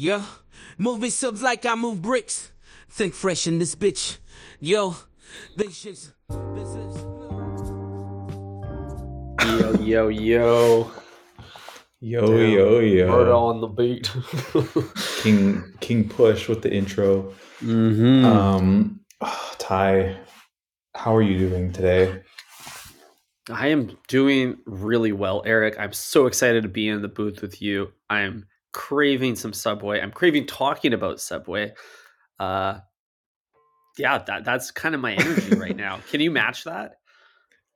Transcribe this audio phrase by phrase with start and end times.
[0.00, 0.22] Yeah,
[0.78, 2.52] moving subs like I move bricks.
[2.88, 4.18] Think fresh in this bitch.
[4.60, 4.94] Yo,
[5.56, 6.12] this shit's.
[6.54, 6.96] This is.
[9.42, 10.90] Yo, yo, yo.
[11.98, 13.10] Yo, yo, yo.
[13.10, 14.08] Word on the beat.
[15.24, 17.34] King King Push with the intro.
[17.60, 18.24] mm-hmm.
[18.24, 19.00] Um
[19.58, 20.16] Ty,
[20.94, 22.22] how are you doing today?
[23.50, 25.74] I am doing really well, Eric.
[25.76, 27.90] I'm so excited to be in the booth with you.
[28.08, 30.00] I'm craving some Subway.
[30.00, 31.72] I'm craving talking about Subway.
[32.38, 32.78] Uh,
[33.98, 36.00] yeah, that that's kind of my energy right now.
[36.10, 36.92] Can you match that?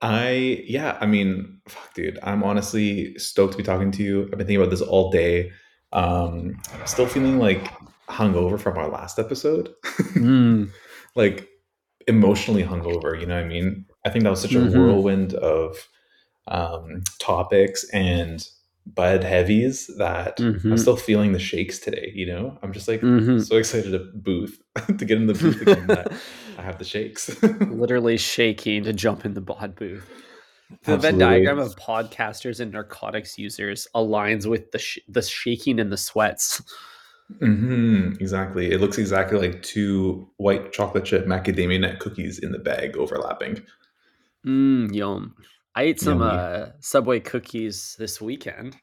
[0.01, 4.23] I yeah, I mean, fuck dude, I'm honestly stoked to be talking to you.
[4.23, 5.51] I've been thinking about this all day.
[5.91, 7.71] Um still feeling like
[8.09, 9.73] hungover from our last episode.
[10.15, 10.69] Mm.
[11.15, 11.47] like
[12.07, 13.85] emotionally hungover, you know what I mean?
[14.05, 14.75] I think that was such a Mhm.
[14.75, 15.87] whirlwind of
[16.47, 18.45] um topics and
[18.85, 20.79] bud heavies that I'm Mhm.
[20.79, 22.57] still feeling the shakes today, you know?
[22.61, 23.43] I'm just like Mhm.
[23.45, 24.61] so excited to booth
[24.97, 26.11] to get in the booth again that
[26.57, 27.41] I have the shakes.
[27.69, 30.09] Literally shaking to jump in the bod booth.
[30.85, 35.91] The Venn diagram of podcasters and narcotics users aligns with the sh- the shaking and
[35.91, 36.61] the sweats.
[37.39, 38.71] hmm exactly.
[38.71, 43.61] It looks exactly like two white chocolate chip macadamia nut cookies in the bag overlapping.
[44.45, 45.35] Mm, yum.
[45.75, 46.31] I ate some Yummy.
[46.37, 48.75] uh, Subway cookies this weekend.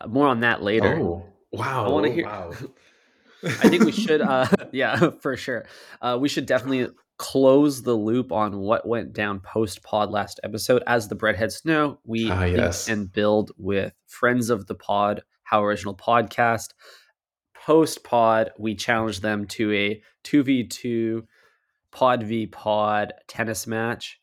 [0.00, 0.98] Uh, more on that later.
[1.00, 1.86] Oh, wow.
[1.86, 2.26] I want to hear.
[2.26, 2.52] Wow.
[3.44, 5.64] I think we should, uh, yeah, for sure.
[6.00, 10.82] Uh, we should definitely close the loop on what went down post pod last episode.
[10.86, 12.88] As the breadheads know, we Ah, yes.
[12.88, 16.68] and build with friends of the pod, How Original Podcast.
[17.54, 21.22] Post pod, we challenge them to a 2v2
[21.92, 24.20] pod v pod tennis match.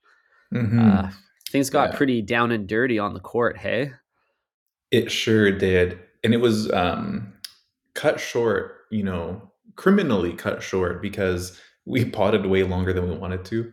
[0.54, 1.06] Mhm.
[1.06, 1.10] Uh,
[1.52, 1.98] things got Yeah.
[1.98, 3.92] pretty down and dirty on the court, hey?
[4.92, 6.00] It sure did.
[6.24, 7.34] And it was um,
[7.94, 9.42] cut short, you know,
[9.76, 13.72] criminally cut short because we potted way longer than we wanted to.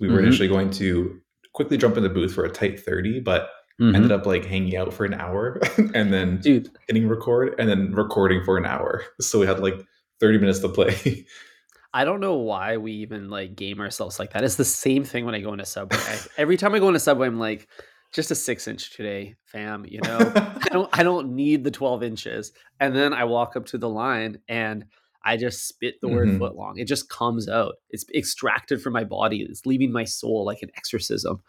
[0.00, 0.24] We were Mhm.
[0.24, 1.20] initially going to
[1.54, 3.50] quickly jump in the booth for a tight 30, but
[3.80, 5.60] ended up like hanging out for an hour
[5.94, 9.04] and then Dude, hitting record and then recording for an hour.
[9.20, 9.74] So we had like
[10.18, 11.24] 30 minutes to play.
[11.94, 14.44] I don't know why we even like game ourselves like that.
[14.44, 15.98] It's the same thing when I go into Subway.
[15.98, 17.66] I- every time I go into Subway, I'm like,
[18.12, 19.84] just a six inch today, fam.
[19.86, 22.52] You know, I don't, I don't need the twelve inches.
[22.80, 24.84] And then I walk up to the line and
[25.24, 26.38] I just spit the word Mhm.
[26.38, 26.78] foot long.
[26.78, 27.74] It just comes out.
[27.90, 29.42] It's extracted from my body.
[29.42, 31.42] It's leaving my soul like an exorcism.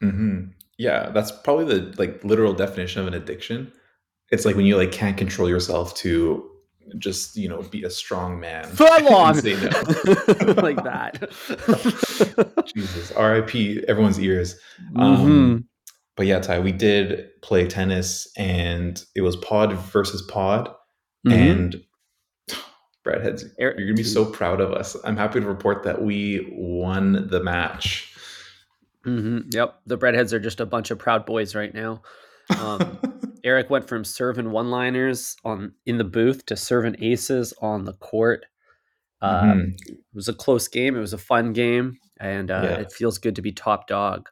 [0.00, 0.44] hmm
[0.78, 3.72] Yeah, that's probably the like literal definition of an addiction.
[4.30, 6.50] It's like when you like can't control yourself to
[6.98, 8.64] just you know be a strong man.
[8.64, 9.68] Foot long, say no.
[10.62, 11.28] like that.
[12.74, 13.84] Jesus, R.I.P.
[13.88, 14.58] Everyone's ears.
[14.92, 15.00] Mhm.
[15.00, 15.68] Um,
[16.16, 20.70] But yeah, Ty, we did play tennis, and it was pod versus pod,
[21.26, 21.32] Mhm.
[21.32, 21.82] and
[23.06, 24.96] Breadheads, you're gonna be so proud of us.
[25.04, 28.12] I'm happy to report that we won the match.
[29.04, 29.80] hmm Yep.
[29.86, 32.02] The breadheads are just a bunch of proud boys right now.
[32.60, 32.98] Um,
[33.46, 37.92] Eric went from serving one liners on in the booth to serving aces on the
[37.94, 38.44] court.
[39.22, 39.74] Uh, Mhm.
[39.88, 40.96] It was a close game.
[40.96, 42.80] It was a fun game, and uh, Yeah.
[42.80, 44.28] it feels good to be top dog.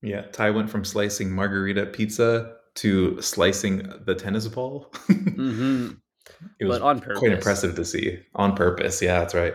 [0.00, 4.90] Yeah, Ty went from slicing margarita pizza to slicing the tennis ball.
[5.08, 5.90] hmm
[6.58, 7.18] it was But on purpose.
[7.18, 9.02] quite impressive to see on purpose.
[9.02, 9.54] Yeah, that's right.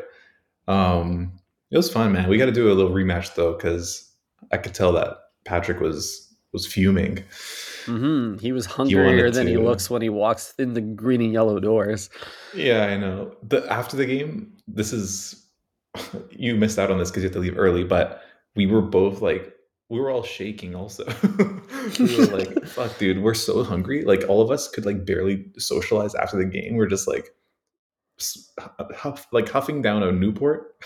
[0.67, 1.31] Um,
[1.71, 2.29] it was fun, man.
[2.29, 4.09] We got to do a little rematch though, because
[4.51, 6.23] I could tell that Patrick was
[6.53, 7.23] was fuming.
[7.87, 11.59] Hmm He was hungrier than he looks when he walks in the green and yellow
[11.59, 12.09] doors.
[12.53, 13.35] Yeah, I know.
[13.43, 15.47] The after the game, this is
[16.31, 18.21] you missed out on this because you have to leave early, but
[18.55, 19.53] we were both like
[19.89, 21.05] we were all shaking also.
[21.99, 24.03] we were like, fuck dude, we're so hungry.
[24.03, 26.75] Like all of us could like barely socialize after the game.
[26.75, 27.33] We're just like
[28.95, 30.83] huff, like huffing down a Newport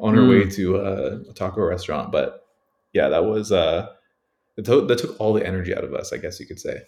[0.00, 2.12] on our way to uh, a taco restaurant.
[2.12, 2.44] But
[2.92, 3.88] yeah, that was uh
[4.56, 6.82] that took, that took all the energy out of us, I guess you could say.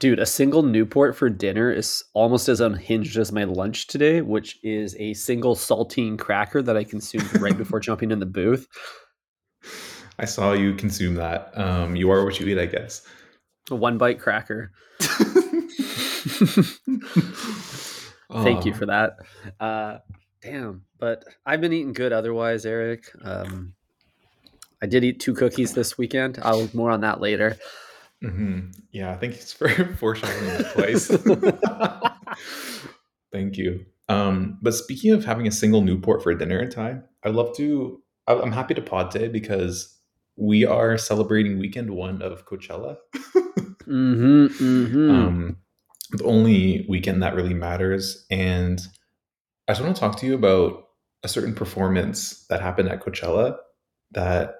[0.00, 4.58] Dude, a single Newport for dinner is almost as unhinged as my lunch today, which
[4.64, 8.66] is a single saltine cracker that I consumed right before jumping in the booth.
[10.18, 11.56] I saw you consume that.
[11.56, 13.06] Um, you are what you eat, I guess.
[13.70, 14.72] A one bite cracker.
[18.32, 19.16] Thank you Oh, for that.
[19.58, 19.98] Uh,
[20.42, 23.04] damn, but I've been eating good otherwise, Eric.
[23.22, 23.74] Um,
[24.82, 26.38] I did eat two cookies this weekend.
[26.42, 27.56] I'll more on that later.
[28.22, 28.74] mhm.
[28.92, 31.08] Yeah, thanks for foreshadowing twice.
[33.32, 33.84] Thank you.
[34.08, 38.02] Um, but speaking of having a single Newport for dinner in time, I'd love to.
[38.26, 39.96] I'm happy to pod today because
[40.36, 42.96] we are celebrating weekend one of Coachella.
[43.90, 45.10] Mm-hmm, mm-hmm.
[45.10, 45.56] Um,
[46.12, 48.24] the only weekend that really matters.
[48.30, 48.80] And
[49.68, 50.88] I just want to talk to you about
[51.22, 53.56] a certain performance that happened at Coachella
[54.12, 54.54] that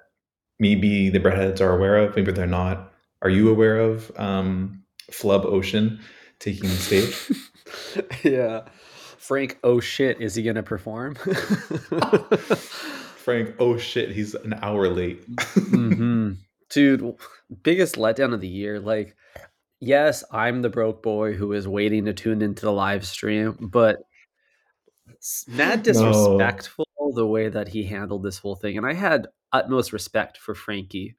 [0.60, 2.92] maybe the breadheads are aware of, maybe they're not.
[3.22, 5.98] Are you aware of um, Flub Ocean
[6.38, 7.16] taking the stage?
[8.24, 8.62] yeah.
[9.18, 11.14] Frank, oh shit, is he gonna perform?
[13.16, 15.22] Frank, oh shit, he's an hour late.
[15.24, 16.32] hmm
[16.70, 17.16] Dude,
[17.64, 18.78] biggest letdown of the year.
[18.78, 19.16] Like,
[19.80, 23.98] yes, I'm the broke boy who is waiting to tune into the live stream, but
[25.48, 25.82] mad No.
[25.82, 28.76] disrespectful the way that he handled this whole thing.
[28.78, 31.16] And I had utmost respect for Frankie.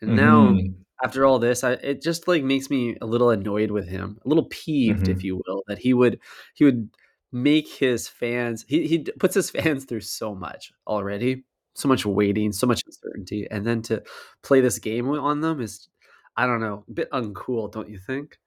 [0.00, 0.74] And now Mhm.
[1.04, 4.28] after all this, I, it just like makes me a little annoyed with him, a
[4.28, 5.24] little peeved, if Mhm.
[5.24, 6.20] you will, that he would
[6.54, 6.90] he would
[7.32, 11.44] make his fans he he puts his fans through so much already,
[11.74, 14.02] so much waiting, so much uncertainty, and then to
[14.42, 15.88] play this game on them is
[16.36, 18.38] I don't know, a bit uncool, don't you think?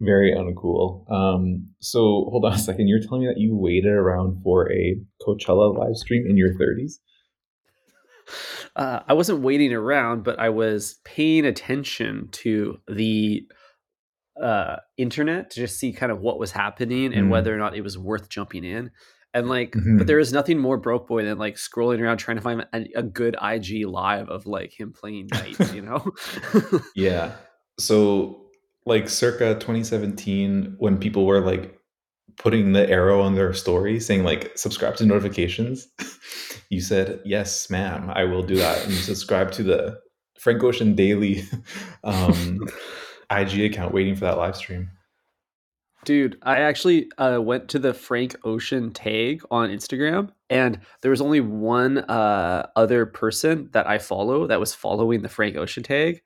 [0.00, 1.10] Very uncool.
[1.10, 1.98] Um, so
[2.30, 2.88] hold on a second.
[2.88, 7.00] You're telling me that you waited around for a Coachella live stream in your 30s?
[8.76, 13.46] Uh, I wasn't waiting around, but I was paying attention to the
[14.40, 17.30] uh, internet to just see kind of what was happening and Mm.
[17.30, 18.90] whether or not it was worth jumping in.
[19.34, 19.98] And like, Mhm.
[19.98, 22.86] but there is nothing more broke boy than like scrolling around trying to find a,
[22.96, 26.10] a good IG live of like him playing knights, you know?
[26.94, 27.32] Yeah.
[27.78, 28.46] So,
[28.86, 31.78] like, circa 2017, when people were like
[32.36, 35.88] putting the arrow on their story saying, like, subscribe to notifications,
[36.70, 38.82] you said, Yes, ma'am, I will do that.
[38.82, 39.98] And you subscribe to the
[40.38, 41.44] Frank Ocean Daily
[42.04, 42.60] um,
[43.30, 44.90] IG account waiting for that live stream.
[46.06, 51.20] Dude, I actually uh, went to the Frank Ocean tag on Instagram, and there was
[51.20, 56.22] only one uh, other person that I follow that was following the Frank Ocean tag,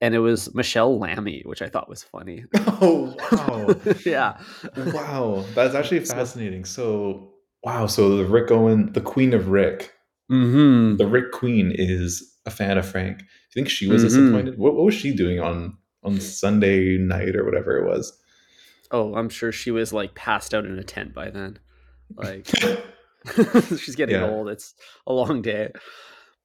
[0.00, 2.44] and it was Michèle Lamy, which I thought was funny.
[2.80, 3.74] Oh, wow.
[4.04, 4.38] yeah.
[4.76, 5.44] wow.
[5.54, 6.64] That's actually fascinating.
[6.64, 7.32] So,
[7.62, 7.86] wow.
[7.86, 9.92] So, the Rick Owen, the Queen of Rick,
[10.32, 10.96] Mm-hmm.
[10.96, 13.18] the Rick Queen is a fan of Frank.
[13.18, 14.08] Do you think she was Mhm.
[14.08, 14.58] disappointed?
[14.58, 18.18] What, what was she doing on on Sunday night or whatever it was?
[18.90, 21.58] Oh, I'm sure she was like passed out in a tent by then.
[22.16, 22.46] Like
[23.78, 24.24] she's getting Yeah.
[24.24, 24.48] old.
[24.48, 24.74] It's
[25.06, 25.72] a long day.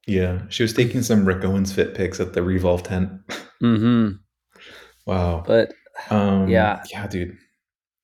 [0.08, 3.12] Yeah, she was taking some Rick Owens fit pics at the Revolve tent.
[3.62, 4.16] Mm-hmm.
[5.06, 5.44] Wow.
[5.46, 5.74] But
[6.10, 6.84] Um, yeah.
[6.92, 7.38] yeah, dude.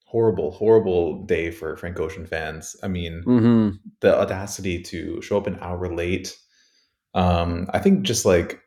[0.06, 2.76] Horrible, horrible day for Frank Ocean fans.
[2.84, 3.78] I mean, mm-hmm.
[4.02, 6.38] the audacity to show up an hour late.
[7.14, 8.62] Um, I think just like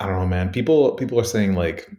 [0.00, 0.50] I don't know, man.
[0.50, 1.90] People people are saying like,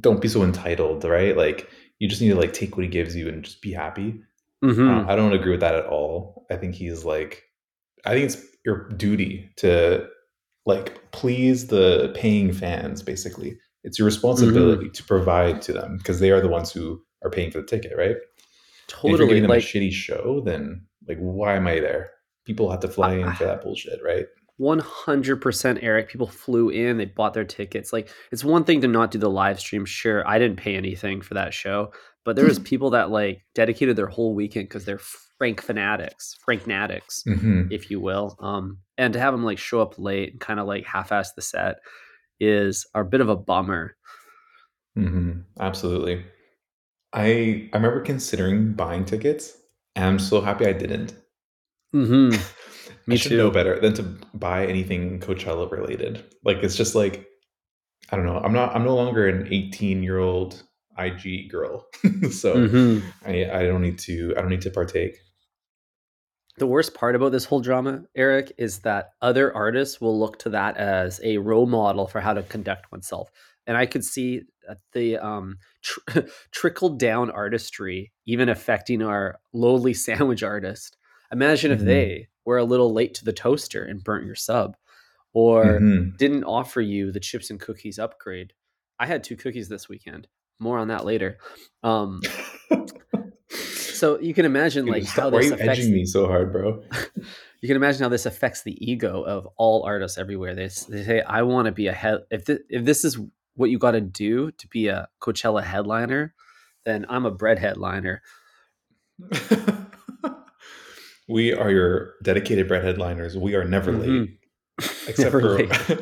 [0.00, 1.36] don't be so entitled, right?
[1.36, 4.20] Like you just need to like take what he gives you and just be happy.
[4.64, 4.88] Mm-hmm.
[4.88, 6.46] Uh, I don't agree with that at all.
[6.50, 7.42] I think he's like,
[8.04, 10.06] I think it's your duty to
[10.66, 13.02] like please the paying fans.
[13.02, 14.92] Basically, it's your responsibility mm-hmm.
[14.92, 17.92] to provide to them because they are the ones who are paying for the ticket,
[17.96, 18.16] right?
[18.16, 19.28] And if you're totally.
[19.28, 22.10] giving them Like a shitty show, then like why am I there?
[22.44, 24.26] People have to fly in for that bullshit, right?
[24.60, 26.08] 100% Eric.
[26.08, 27.92] People flew in, they bought their tickets.
[27.92, 29.84] Like, it's one thing to not do the live stream.
[29.84, 31.92] Sure, I didn't pay anything for that show,
[32.24, 35.00] but there was people that like dedicated their whole weekend because they're
[35.42, 38.36] Frank fanatics, Frank Natics, hmm if you will.
[38.38, 41.42] Um, and to have them like show up late and kind of like half-ass the
[41.42, 41.76] set
[42.38, 43.96] is a bit of a bummer.
[44.94, 46.24] hmm Absolutely.
[47.12, 49.56] I I remember considering buying tickets,
[49.96, 51.14] and I'm so happy I didn't.
[51.94, 52.36] Mm-hmm.
[53.10, 53.38] I Me should too.
[53.38, 54.02] know better than to
[54.34, 56.24] buy anything Coachella related.
[56.44, 57.26] Like it's just like
[58.10, 58.38] I don't know.
[58.38, 58.74] I'm not.
[58.76, 60.62] I'm no longer an 18 year old
[60.98, 61.86] IG girl,
[62.30, 63.08] so Mm-hmm.
[63.26, 64.34] I I don't need to.
[64.36, 65.16] I don't need to partake.
[66.58, 70.50] The worst part about this whole drama, Eric, is that other artists will look to
[70.50, 73.30] that as a role model for how to conduct oneself.
[73.66, 74.42] And I could see
[74.92, 76.20] the um, tr-
[76.52, 80.96] trickle down artistry even affecting our lowly sandwich artist.
[81.32, 81.86] Imagine if Mhm.
[81.86, 84.76] they were a little late to the toaster and burnt your sub,
[85.32, 86.16] or Mhm.
[86.18, 88.52] didn't offer you the chips and cookies upgrade.
[88.98, 90.28] I had two cookies this weekend.
[90.58, 91.38] More on that later.
[91.82, 92.20] Um,
[94.02, 96.04] so you can imagine Dude, like stop- how why are this you affects edging me
[96.04, 96.82] so hard, bro?
[97.60, 100.56] you can imagine how this affects the ego of all artists everywhere.
[100.56, 103.16] They, they say, "I want to be a head." If thi- if this is
[103.54, 106.34] what you got to do to be a Coachella headliner,
[106.84, 108.22] then I'm a bread headliner.
[111.28, 113.36] we are your dedicated bread headliners.
[113.36, 114.36] We are never late, Mhm.
[115.08, 115.54] except Never for
[115.94, 116.00] late.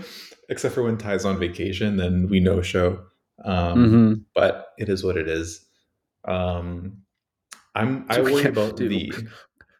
[0.48, 3.00] except for when Ty's on vacation, then we no show.
[3.44, 4.24] Um, Mhm.
[4.34, 5.64] But it is what it is.
[6.24, 7.02] Um,
[7.74, 8.90] I'm I worry yeah, about dude.
[8.90, 9.12] the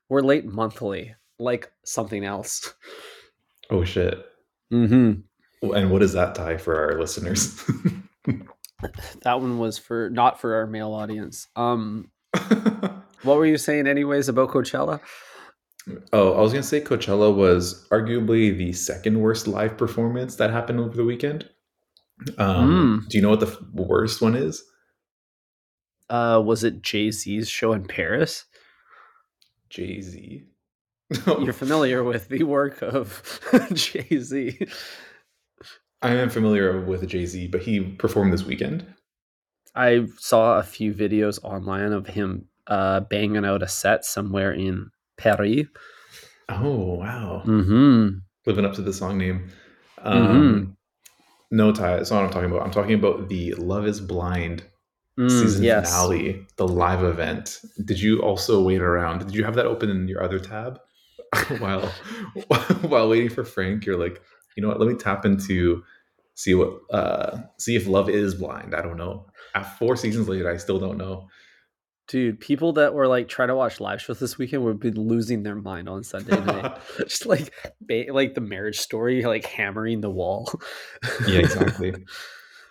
[0.08, 2.74] We're late monthly, like something else.
[3.70, 4.24] oh shit.
[4.72, 5.72] Mm-hmm.
[5.74, 7.62] And what does that tie for our listeners?
[9.22, 11.48] that one was for not for our male audience.
[11.56, 12.10] Um,
[13.22, 15.00] what were you saying, anyways, about Coachella?
[16.12, 20.78] oh, I was gonna say Coachella was arguably the second worst live performance that happened
[20.80, 21.48] over the weekend.
[22.38, 24.62] Um, Do you know what the f- worst one is?
[26.10, 28.44] Uh, was it Jay Z's show in Paris?
[29.70, 30.44] Jay Z.
[31.26, 33.40] You're familiar with the work of
[33.72, 34.58] Jay Z.
[36.02, 38.86] I am familiar with Jay Z, but he performed this weekend.
[39.74, 44.90] I saw a few videos online of him uh, banging out a set somewhere in
[45.16, 45.66] Paris.
[46.48, 48.18] Oh wow, Mm-hmm.
[48.46, 49.48] living up to the song name.
[49.98, 50.76] Um,
[51.52, 52.62] No, Ty, that's not what I'm talking about.
[52.64, 54.64] I'm talking about the Love Is Blind
[55.28, 55.90] season Mm, yes.
[55.90, 57.60] finale, the live event.
[57.84, 59.20] Did you also wait around?
[59.26, 60.80] Did you have that open in your other tab
[61.58, 61.86] while
[62.82, 63.84] while waiting for Frank?
[63.86, 64.20] You're like,
[64.56, 64.80] you know what?
[64.80, 65.82] Let me tap into
[66.34, 68.74] see what uh see if love is blind.
[68.74, 69.26] I don't know.
[69.54, 71.28] At four seasons later, I still don't know.
[72.08, 75.44] Dude, people that were like trying to watch live shows this weekend would be losing
[75.44, 76.76] their mind on Sunday night.
[76.98, 80.50] Just like ba- like the marriage story, like hammering the wall.
[81.28, 81.94] Yeah, exactly.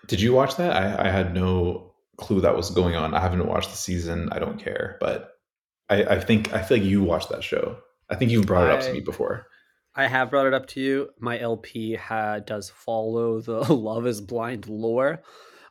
[0.08, 0.76] Did you watch that?
[0.76, 1.89] I, I had no
[2.20, 3.14] clue that was going on.
[3.14, 4.30] I haven't watched the season.
[4.32, 5.32] I don't care, but
[5.90, 7.78] I, I think I feel like you watched that show.
[8.10, 9.48] I think you've brought it up to me before.
[9.96, 11.10] I have brought it up to you.
[11.20, 15.22] My LP ha- does follow the Love is Blind lore.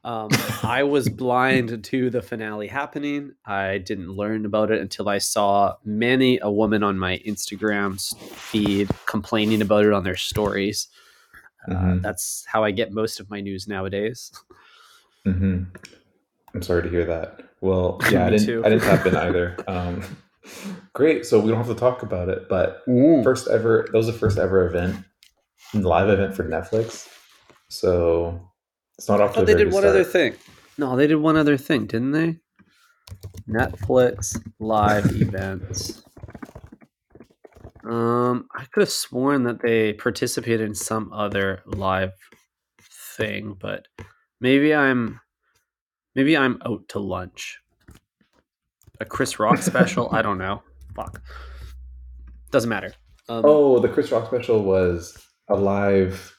[0.05, 0.29] Um,
[0.63, 3.33] I was blind to the finale happening.
[3.45, 8.01] I didn't learn about it until I saw many a woman on my Instagram
[8.35, 10.89] feed complaining about it on their stories.
[11.69, 12.03] Uh, Mhm.
[12.03, 14.33] that's how I get most of my news nowadays.
[15.25, 15.65] hmm
[16.55, 17.41] I'm sorry to hear that.
[17.61, 18.65] Well, yeah, I didn't.
[18.65, 19.57] I didn't tap in either.
[19.69, 20.03] Um,
[20.95, 21.27] great.
[21.27, 22.49] So we don't have to talk about it.
[22.49, 22.83] But
[23.23, 23.87] first ever.
[23.91, 25.05] That was the first ever event,
[25.75, 27.07] live event for Netflix.
[27.69, 28.41] So
[28.97, 30.35] it's not off Oh, they did one other thing.
[30.79, 32.37] No, they did one other thing, didn't they?
[33.49, 36.03] Netflix live events.
[37.85, 42.13] Um, I could have sworn that they participated in some other live
[43.17, 43.87] thing, but
[44.41, 45.21] maybe I'm
[46.19, 47.61] maybe I'm out to lunch.
[49.01, 50.09] A Chris Rock special?
[50.11, 50.65] I don't know.
[50.97, 51.23] Fuck.
[52.51, 52.93] Doesn't matter.
[53.29, 55.17] Um, Oh, the Chris Rock special was
[55.49, 56.37] a live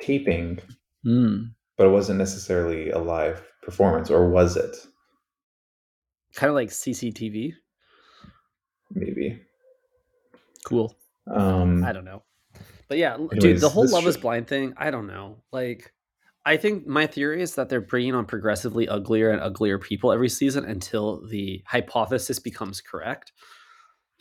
[0.00, 0.58] taping,
[1.04, 1.44] hmm.
[1.78, 4.76] but it wasn't necessarily a live performance, or was it?
[6.34, 7.54] kind of like CCTV.
[8.92, 9.40] Maybe.
[10.64, 10.96] Cool.
[11.32, 12.22] Um, I don't know.
[12.88, 15.36] But yeah, l- dude, the whole this Love is Blind thing, I don't know.
[15.52, 15.92] Like,
[16.46, 20.28] I think my theory is that they're bringing on progressively uglier and uglier people every
[20.28, 23.32] season until the hypothesis becomes correct.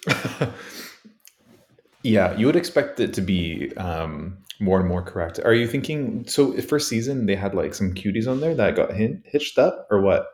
[2.04, 5.40] yeah, you would expect it to be um, more and more correct.
[5.44, 6.52] Are you thinking so?
[6.62, 10.28] First season, they had like some cuties on there that got hitched up, or what?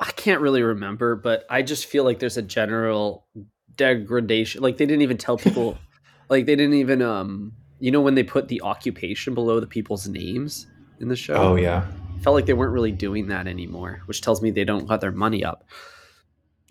[0.00, 3.28] I can't really remember, but I just feel like there's a general
[3.76, 4.62] degradation.
[4.62, 5.78] Like they didn't even tell people,
[6.28, 10.08] like they didn't even, um, you know, when they put the occupation below the people's
[10.08, 10.66] names
[11.02, 11.34] in the show.
[11.34, 11.86] Oh yeah.
[12.22, 15.12] felt like they weren't really doing that anymore, which tells me they don't got their
[15.12, 15.64] money up.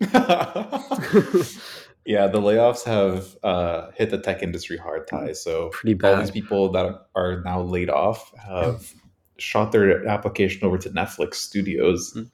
[2.04, 5.32] yeah, the layoffs have uh, hit the tech industry hard, Ty.
[5.32, 8.92] So Pretty all these people that are now laid off have
[9.38, 12.16] shot their application over to Netflix Studios.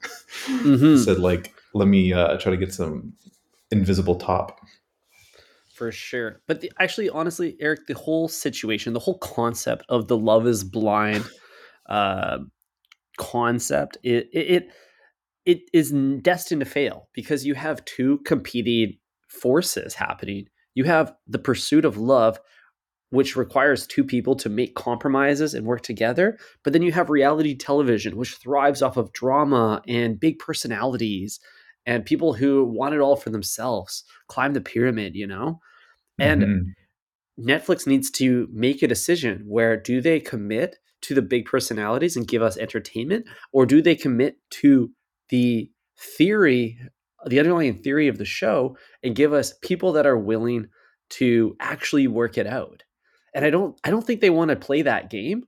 [0.47, 1.03] Mhm.
[1.03, 3.13] Said like, let me uh, try to get some
[3.71, 4.59] invisible top.
[5.73, 6.41] for sure.
[6.47, 10.63] But the, actually, honestly, Eric, the whole situation, the whole concept of the Love Is
[10.63, 11.23] Blind
[11.89, 12.39] uh,
[13.17, 14.69] concept, it, it
[15.45, 15.91] it is
[16.21, 18.97] destined to fail because you have two competing
[19.29, 20.47] forces happening.
[20.75, 22.39] You have the pursuit of love,
[23.09, 26.37] which requires two people to make compromises and work together.
[26.63, 31.39] But then you have reality television, which thrives off of drama and big personalities
[31.85, 35.59] and people who want it all for themselves, climb the pyramid, you know?
[36.19, 36.75] And Mhm.
[37.39, 42.27] Netflix needs to make a decision where do they commit to the big personalities and
[42.27, 44.91] give us entertainment, or do they commit to
[45.29, 46.79] the theory,
[47.25, 50.67] the underlying theory of the show, and give us people that are willing
[51.09, 52.83] to actually work it out?
[53.33, 55.43] And I don't, I don't think they want to play that game,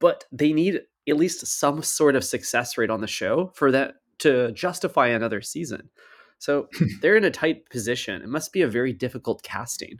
[0.00, 3.96] but they need at least some sort of success rate on the show for that
[4.18, 5.90] to justify another season.
[6.38, 6.68] So
[7.00, 8.22] they're in a tight position.
[8.22, 9.98] It must be a very difficult casting.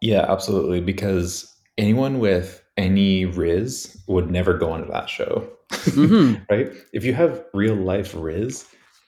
[0.00, 0.80] Yeah, absolutely.
[0.80, 5.46] Because anyone with any Riz would never go onto that show.
[5.70, 6.46] Mhm.
[6.50, 6.72] right?
[6.94, 8.64] If you have real life Riz,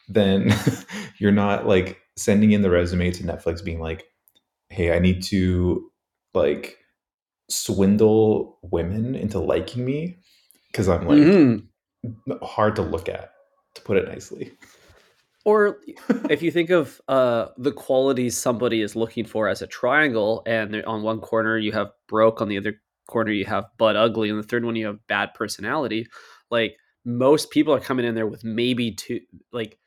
[0.09, 0.53] then
[1.19, 4.05] you're not like sending in the resume to Netflix being like,
[4.69, 5.91] hey, I need to
[6.35, 6.77] like
[7.49, 10.19] swindle women into liking me.
[10.71, 11.67] because I'm like Mhm.
[12.43, 13.33] hard to look at,
[13.75, 14.53] to put it nicely.
[15.45, 15.79] Or
[16.29, 20.85] if you think of uh, the qualities somebody is looking for as a triangle, and
[20.85, 22.75] on one corner you have broke, on the other
[23.11, 26.07] corner you have butt ugly, and the third one you have bad personality.
[26.51, 29.21] Like most people are coming in there with maybe two,
[29.53, 29.79] like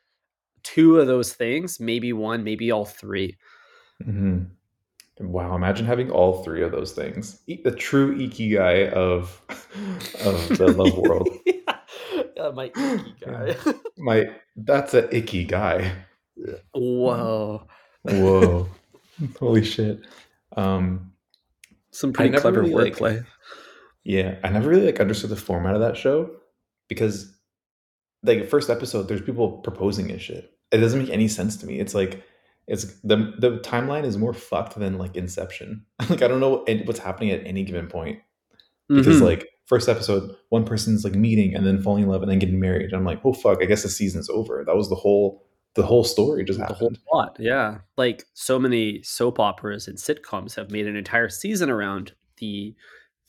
[0.63, 3.37] two of those things, maybe one, maybe all three.
[4.03, 4.47] Mhm.
[5.19, 7.39] Wow, imagine having all three of those things.
[7.47, 9.39] The true ikigai of
[10.25, 11.29] of the love world.
[11.45, 11.77] yeah.
[12.35, 13.55] Yeah, my icky guy.
[13.97, 15.93] My that's an icky guy.
[16.73, 17.67] Whoa,
[18.03, 18.67] Whoa.
[19.39, 20.01] Holy shit.
[20.57, 21.12] Um
[21.93, 23.25] some pretty clever really, like- wordplay.
[24.03, 26.29] yeah, I never really like understood the format of that show
[26.89, 27.33] because
[28.23, 30.51] like first episode there's people proposing and shit.
[30.71, 31.79] It doesn't make any sense to me.
[31.79, 32.23] It's like
[32.67, 35.85] it's the the timeline is more fucked than like Inception.
[36.09, 38.19] like I don't know what's happening at any given point.
[38.89, 39.21] because Mhm.
[39.21, 42.59] like first episode one person's like meeting and then falling in love and then getting
[42.59, 45.42] married and i'm like oh fuck i guess the season's over that was the whole
[45.75, 47.79] the whole story just the happened whole plot yeah.
[47.97, 52.75] Like so many soap operas and sitcoms have made an entire season around the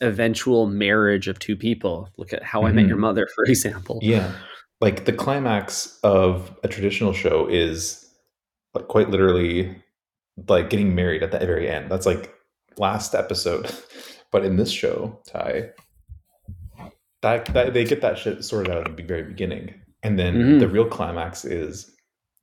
[0.01, 2.11] eventual marriage of two people.
[2.19, 3.01] Look at how i met your Mhm.
[3.01, 3.99] mother for example.
[4.03, 4.33] Yeah.
[4.81, 8.05] Like the climax of a traditional show is
[8.75, 9.75] like quite literally
[10.49, 11.91] like getting married at the very end.
[11.91, 12.35] That's like
[12.77, 13.71] last episode.
[14.33, 15.71] But in this show ty
[17.23, 19.75] that, that they get that shit sorted out at the very beginning.
[20.03, 20.59] And then Mhm.
[20.61, 21.94] the real climax is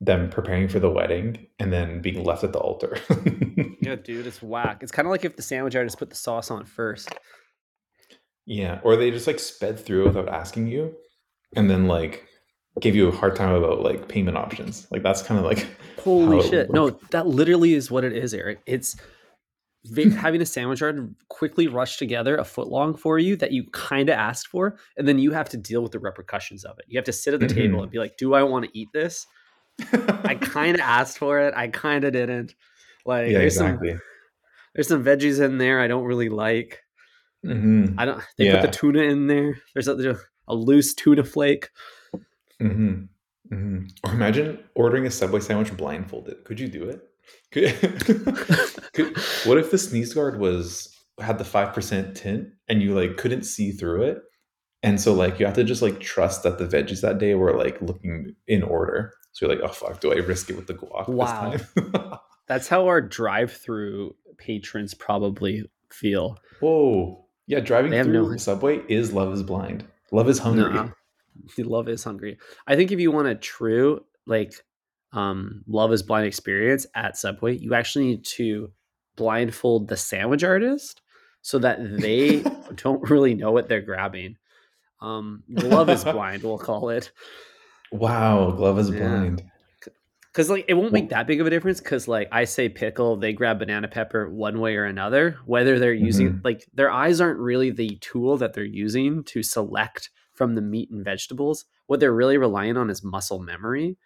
[0.03, 2.97] them preparing for the wedding and then being left at the altar.
[3.83, 4.83] Yeah dude it's whack.
[4.83, 7.09] It's kind of like if the sandwich artist put the sauce on first.
[8.45, 10.93] Yeah, or they just like sped through without asking you,
[11.55, 12.27] and then like
[12.79, 14.87] gave you a hard time about like payment options.
[14.91, 15.67] Like that's kind of like
[16.03, 16.71] holy shit.
[16.71, 18.59] No that literally is what it is eric.
[18.67, 18.95] It's
[20.15, 24.09] having a sandwich artist quickly rush together a foot long for you that you kind
[24.09, 26.85] of asked for and then you have to deal with the repercussions of it.
[26.87, 27.83] You have to sit at the table Mhm.
[27.83, 29.25] and be like do i want to eat this
[29.79, 31.53] I kind of asked for it.
[31.55, 32.55] I kind of didn't.
[33.05, 33.79] Like yeah, there's some
[34.75, 36.79] there's some veggies in there I don't really like.
[37.43, 38.21] hmm I don't.
[38.37, 38.61] They Yeah.
[38.61, 39.57] put the tuna in there.
[39.73, 41.69] There's a, there's a loose tuna flake.
[42.59, 43.03] hmm
[43.49, 46.43] hmm Or imagine ordering a Subway sandwich blindfolded.
[46.45, 47.01] Could you do it?
[47.51, 47.73] Could,
[48.93, 53.17] could, what if the sneeze guard was had the five percent tint and you like
[53.17, 54.21] couldn't see through it,
[54.83, 57.55] and so like you have to just like trust that the veggies that day were
[57.57, 59.13] like looking in order.
[59.33, 61.51] So you're like, oh fuck, do I risk it with the guac Wow.
[61.51, 62.17] this time?
[62.47, 66.37] That's how our drive-through patrons probably feel.
[66.59, 67.25] Whoa.
[67.47, 69.85] Yeah, driving They through no- Subway is Love is Blind.
[70.11, 70.73] Love is Hungry.
[70.73, 70.89] Nuh-uh.
[71.59, 72.37] Love is hungry.
[72.67, 74.53] I think if you want a true like
[75.13, 78.71] um love is blind experience at Subway, you actually need to
[79.15, 81.01] blindfold the sandwich artist
[81.41, 82.43] so that they
[82.75, 84.35] don't really know what they're grabbing.
[85.01, 87.11] Um love is blind, we'll call it.
[87.91, 88.99] Wow, Love is Yeah.
[88.99, 89.43] Blind.
[90.33, 93.17] Cause like it won't make that big of a difference because like I say pickle,
[93.17, 97.39] they grab banana pepper one way or another, whether they're using like their eyes aren't
[97.39, 101.65] really the tool that they're using to select from the meat and vegetables.
[101.87, 103.97] What they're really relying on is muscle memory.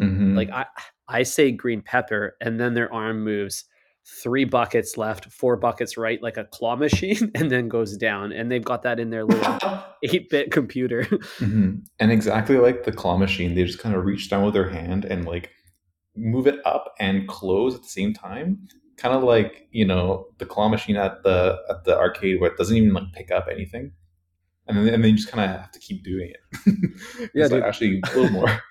[0.00, 0.34] Mhm.
[0.34, 0.66] Like I
[1.06, 3.64] I say green pepper, and then their arm moves
[4.04, 8.32] three buckets left, four buckets right, like a claw machine, and then goes down.
[8.32, 9.58] And they've got that in their little
[10.02, 11.04] eight bit computer.
[11.38, 11.84] Mhm.
[11.98, 15.04] And exactly like the claw machine, they just kind of reach down with their hand
[15.04, 15.50] and like
[16.16, 18.66] move it up and close at the same time.
[18.98, 22.56] Kind of like you know the claw machine at the at the arcade where it
[22.58, 23.92] doesn't even like pick up anything,
[24.68, 27.30] and then and then you just kind of have to keep doing it.
[27.34, 28.62] Yeah, like, actually a little more.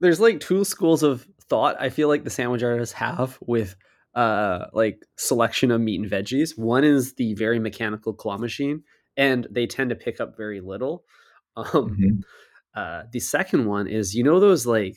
[0.00, 3.76] there's like two schools of thought I feel like the sandwich artists have with
[4.14, 6.58] uh like selection of meat and veggies.
[6.58, 8.82] One is the very mechanical claw machine,
[9.16, 11.04] and they tend to pick up very little.
[11.54, 12.22] Um, Mhm.
[12.74, 14.96] uh, the second one is you know those like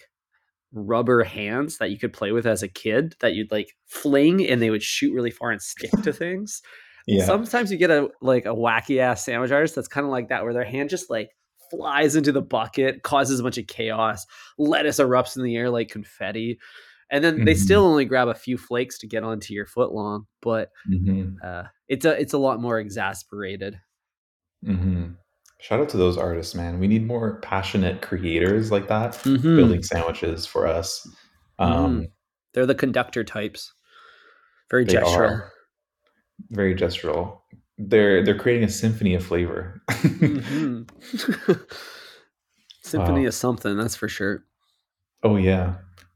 [0.71, 4.61] rubber hands that you could play with as a kid that you'd like fling and
[4.61, 6.61] they would shoot really far and stick to things.
[7.07, 7.25] Yeah.
[7.25, 10.43] Sometimes you get a like a wacky ass sandwich artist that's kind of like that,
[10.43, 11.29] where their hand just like
[11.69, 14.25] flies into the bucket, causes a bunch of chaos,
[14.57, 16.57] lettuce erupts in the air like confetti,
[17.11, 17.57] and then they Mhm.
[17.57, 21.35] still only grab a few flakes to get onto your foot long, but Mhm.
[21.43, 23.79] uh, it's a it's a lot more exasperated.
[24.63, 25.11] hmm
[25.61, 26.79] Shout out to those artists, man.
[26.79, 29.55] We need more passionate creators like that Mhm.
[29.55, 31.07] building sandwiches for us.
[31.59, 32.07] Um,
[32.53, 33.73] They're the conductor types,
[34.69, 35.49] very They gestural.
[36.51, 37.39] Very gestural.
[37.77, 39.81] They're they're creating a symphony of flavor.
[39.89, 40.87] Mhm.
[42.81, 43.27] Symphony Wow.
[43.27, 44.45] is something, that's for sure.
[45.23, 45.75] oh yeah.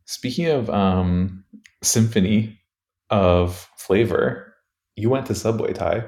[0.10, 1.43] Speaking of um,
[1.84, 2.60] symphony
[3.12, 4.56] of flavor,
[4.95, 6.04] you went to Subway Ty.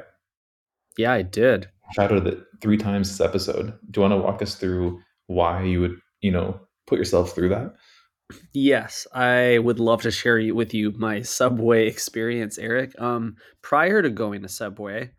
[0.98, 1.70] Yeah, I did.
[1.94, 3.78] shadowed it three times this episode.
[3.92, 7.50] Do you want to walk us through why you would, you know, put yourself through
[7.50, 7.76] that?
[8.54, 13.00] Yes, I would love to share with you my Subway experience, Eric.
[13.00, 15.12] Um, prior to going to Subway,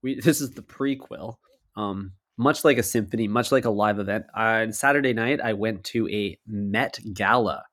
[0.00, 1.38] we this is the prequel.
[1.74, 4.26] Um, much like a symphony, much like a live event.
[4.32, 7.64] On Saturday night, I went to a Met Gala.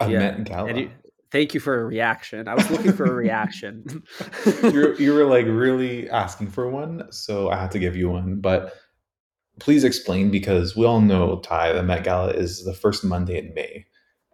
[0.00, 0.68] A Yeah, Met Gala.
[0.68, 0.90] And you,
[1.30, 2.48] thank you for a reaction.
[2.48, 4.02] I was looking for a reaction.
[4.62, 8.40] you you were like really asking for one, so I had to give you one.
[8.40, 8.74] But
[9.58, 13.54] please explain because we all know Ty the Met Gala is the first Monday in
[13.54, 13.86] May,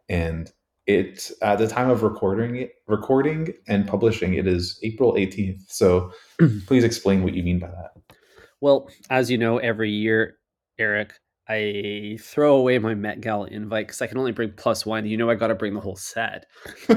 [0.08, 0.50] and
[0.86, 5.64] it at the time of recording it, recording and publishing it is April eighteenth.
[5.68, 6.60] So mm-hmm.
[6.66, 8.16] please explain what you mean by that.
[8.60, 10.36] Well, as you know, every year,
[10.78, 11.14] Eric,
[11.48, 15.06] I throw away my Met Gala invite because I can only bring plus one.
[15.06, 16.46] You know, I got to bring the whole set.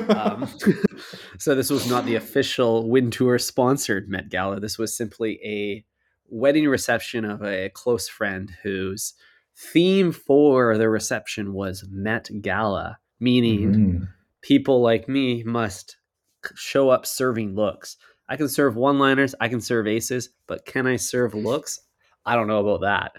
[0.10, 0.48] Um,
[1.40, 4.60] so this was not the official Wintour sponsored Met Gala.
[4.60, 5.84] This was simply a
[6.28, 9.14] wedding reception of a close friend whose
[9.58, 14.08] theme for the reception was Met Gala, meaning Mhm.
[14.42, 15.98] people like me must
[16.56, 17.98] show up serving looks.
[18.30, 21.80] I can serve one liners, I can serve aces, but can I serve looks?
[22.26, 23.12] I don't know about that.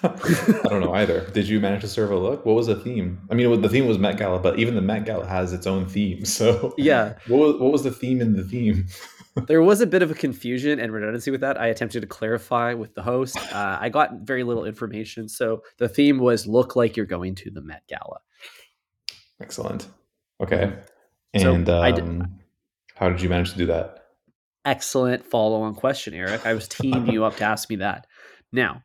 [0.02, 1.28] I don't know either.
[1.30, 2.46] Did you manage to serve a look?
[2.46, 3.20] What was the theme?
[3.30, 5.86] I mean, the theme was Met Gala, but even the Met Gala has its own
[5.86, 6.24] theme.
[6.38, 8.86] So Yeah, what was, what was the theme in the theme?
[9.48, 11.60] there was a bit of a confusion and redundancy with that.
[11.60, 13.36] I attempted to clarify with the host.
[13.52, 15.28] Uh, I got very little information.
[15.28, 18.20] So the theme was look like you're going to the Met Gala.
[19.40, 19.88] Excellent.
[20.40, 20.72] Okay.
[21.36, 22.38] So, And I d- um,
[22.94, 24.06] how did you manage to do that?
[24.64, 26.44] Excellent follow on question, Eric.
[26.44, 28.06] I was teeing you up to ask me that.
[28.52, 28.82] Now,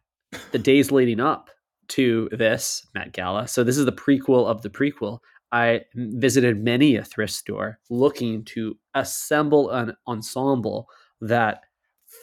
[0.51, 1.49] the days leading up
[1.89, 5.19] to this Met Gala, so this is the prequel of the prequel.
[5.51, 10.87] I visited many a thrift store looking to assemble an ensemble
[11.21, 11.61] that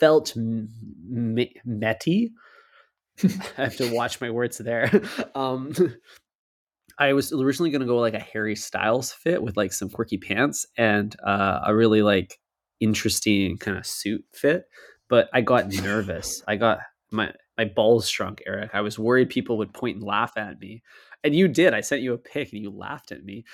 [0.00, 0.68] felt m-
[1.38, 2.32] m- metty.
[3.24, 4.90] I have to watch my words there.
[5.34, 5.72] Um,
[6.98, 10.18] I was originally going to go like a Harry Styles fit with like some quirky
[10.18, 12.38] pants and uh, a really like
[12.78, 14.64] interesting kind of suit fit,
[15.08, 16.42] but I got nervous.
[16.46, 18.70] I got my my balls shrunk, Eric.
[18.72, 20.82] I was worried people would point and laugh at me.
[21.22, 21.74] And you did.
[21.74, 23.44] I sent you a pic and you laughed at me.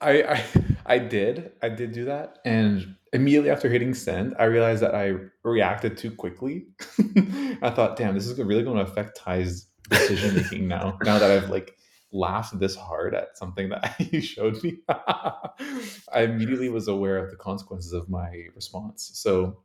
[0.00, 0.44] I, I
[0.86, 1.52] I did.
[1.62, 2.38] I did do that.
[2.44, 6.66] And immediately after hitting send, I realized that I reacted too quickly.
[7.62, 10.98] I thought, damn, this is really going to affect Ty's decision making now.
[11.04, 11.76] Now that I've like
[12.12, 14.78] laughed this hard at something that you showed me.
[14.88, 19.12] I immediately was aware of the consequences of my response.
[19.14, 19.58] So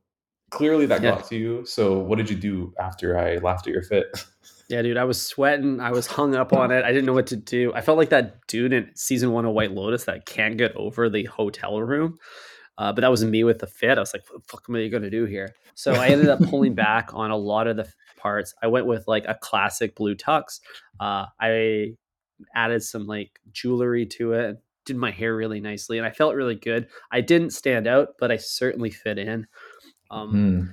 [0.52, 1.12] clearly that Yeah.
[1.16, 1.66] got to you.
[1.66, 4.06] So what did you do after I laughed at your fit?
[4.70, 5.80] yeah, dude, I was sweating.
[5.80, 6.86] I was hung up on it.
[6.86, 7.74] I didn't know what to do.
[7.74, 11.10] I felt like that dude in season one of White Lotus that can't get over
[11.10, 12.18] the hotel room.
[12.78, 13.98] Uh, but that was me with the fit.
[13.98, 15.54] I was like, what the fuck am I going to do here?
[15.76, 17.88] So I ended up pulling back on a lot of the
[18.18, 18.54] parts.
[18.62, 20.60] I went with like a classic blue tux.
[21.00, 21.96] Uh, I
[22.56, 26.56] added some like jewelry to it, did my hair really nicely, and I felt really
[26.56, 26.88] good.
[27.12, 29.48] I didn't stand out, but I certainly fit in.
[30.12, 30.63] Um, Hmm.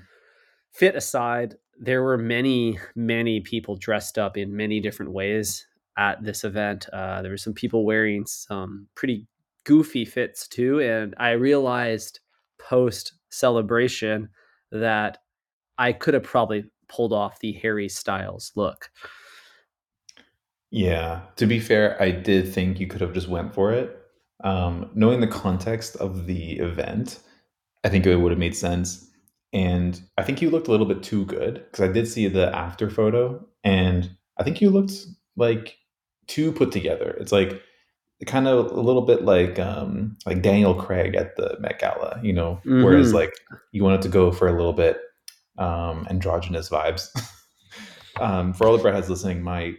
[0.72, 6.44] fit aside, there were many, many people dressed up in many different ways at this
[6.44, 6.88] event.
[6.92, 9.26] Uh, there were some people wearing some pretty
[9.64, 10.80] goofy fits too.
[10.80, 12.20] And I realized
[12.58, 14.28] post celebration
[14.72, 15.18] that
[15.78, 18.90] I could have probably pulled off the Harry Styles look.
[20.70, 23.96] Yeah, to be fair, I did think you could have just went for it.
[24.44, 27.20] Um, knowing the context of the event,
[27.84, 29.07] I think it would have made sense.
[29.52, 32.54] And I think you looked a little bit too good because I did see the
[32.54, 35.06] after photo, and I think you looked
[35.36, 35.78] like
[36.26, 37.16] too put together.
[37.20, 37.62] It's like
[38.26, 42.32] kind of a little bit like um, like Daniel Craig at the Met Gala, you
[42.32, 42.60] know.
[42.64, 43.14] Whereas Mhm.
[43.14, 43.32] like
[43.72, 44.98] you wanted to go for a little bit
[45.56, 47.08] um, androgynous vibes.
[48.20, 49.74] um, for all the breadheads listening, my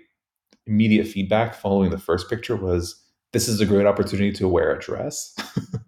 [0.65, 3.01] immediate feedback following the first picture was
[3.33, 5.35] this is a great opportunity to wear a dress.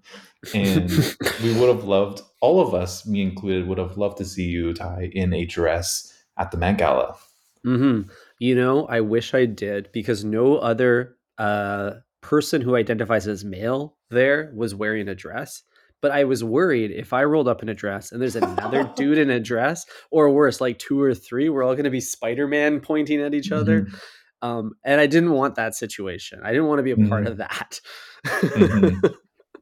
[0.53, 0.89] and
[1.43, 4.73] we would have loved, all of us, me included, would have loved to see you
[4.73, 7.15] Ty in a dress at the Met Gala.
[7.63, 8.01] hmm
[8.39, 13.97] You know, I wish I did because no other uh, person who identifies as male
[14.09, 15.63] there was wearing a dress.
[16.01, 19.19] But I was worried if I rolled up in a dress and there's another dude
[19.19, 22.47] in a dress, or worse, like two or three, we're all going to be Spider
[22.47, 23.83] Man pointing at each other.
[23.83, 23.99] Mhm.
[24.43, 26.39] Um, and I didn't want that situation.
[26.43, 27.27] I didn't want to be a part Mhm.
[27.27, 27.79] of that.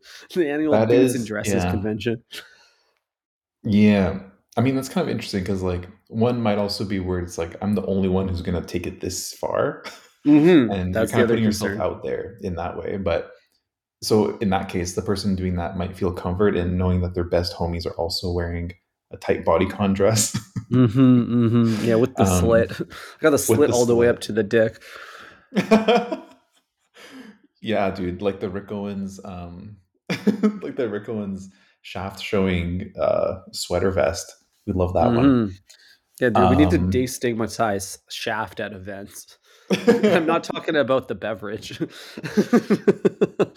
[0.35, 1.71] The annual That dudes is- dresses yeah.
[1.71, 2.23] convention.
[3.63, 4.19] Yeah.
[4.57, 7.55] I mean, that's kind of interesting because, like, one might also be where it's like,
[7.61, 9.83] I'm the only one who's going to take it this far.
[10.25, 10.71] Mm-hmm.
[10.73, 12.97] and That's you're kind of putting yourself out there in that way.
[12.97, 13.31] But
[14.01, 17.23] so in that case, the person doing that might feel comfort in knowing that their
[17.23, 18.73] best homies are also wearing
[19.11, 20.35] a tight bodycon dress.
[20.71, 21.85] Mm-hmm, mm-hmm.
[21.85, 22.71] Yeah, with the Um, slit.
[22.81, 22.85] I
[23.21, 24.81] got the slit the all the way up to the dick.
[27.61, 29.77] yeah, dude, like the Rick Owens, um,
[30.61, 31.49] like the Rick Owens
[31.81, 34.31] shaft showing uh, sweater vest.
[34.67, 35.25] We love that one.
[35.25, 35.53] Mhm.
[36.19, 39.37] Yeah, dude, we need to Um, destigmatize shaft at events.
[39.87, 41.79] I'm not talking about the beverage.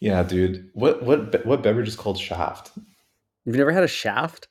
[0.00, 0.70] yeah, dude.
[0.74, 2.72] What what what beverage is called shaft?
[3.44, 4.48] You've never had a shaft?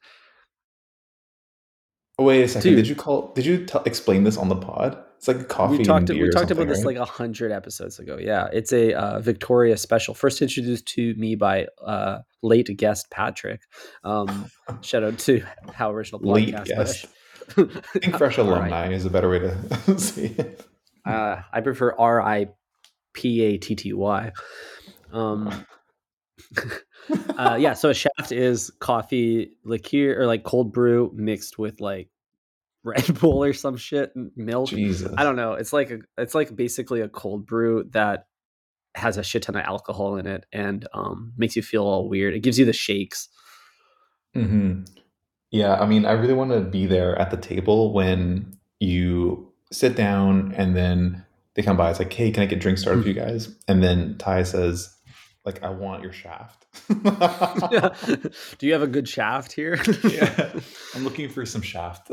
[2.17, 2.71] Oh, wait a second.
[2.71, 2.77] Dude.
[2.77, 3.33] Did you call?
[3.33, 5.01] Did you t- explain this on the pod?
[5.19, 5.79] It's like a coffee.
[5.79, 6.09] we talked.
[6.09, 6.95] We talked about something, this right?
[6.95, 8.17] like a hundred episodes ago.
[8.17, 10.13] Yeah, it's a uh, Victoria special.
[10.13, 13.59] First introduced to me by uh, late guest Patrick.
[14.05, 14.49] Um,
[14.81, 16.65] shout out to How Original Late Podcast.
[16.67, 17.05] guest.
[17.57, 20.65] I Think fresh alumni is a better way to say it.
[21.05, 22.47] Uh, I prefer R I
[23.11, 24.31] P A T T Y.
[25.11, 25.65] Um,
[27.37, 32.07] uh, yeah, so a shaft is coffee liqueur or like cold brew mixed with like
[32.83, 34.69] Red Bull or some shit, and milk.
[34.69, 35.13] Jesus.
[35.17, 35.53] I don't know.
[35.53, 38.27] It's like a, it's like basically a cold brew that
[38.95, 42.33] has a shit ton of alcohol in it and um, makes you feel all weird.
[42.33, 43.29] It gives you the shakes.
[44.33, 44.83] hmm
[45.51, 49.95] Yeah, I mean, I really want to be there at the table when you sit
[49.95, 51.89] down and then they come by.
[51.89, 53.55] It's like, hey, can I get drinks started for you guys?
[53.67, 54.95] And then Ty says,
[55.45, 56.65] like, I want your shaft.
[58.57, 59.79] Do you have a good shaft here?
[60.03, 60.51] yeah,
[60.95, 62.11] I'm looking for some shaft.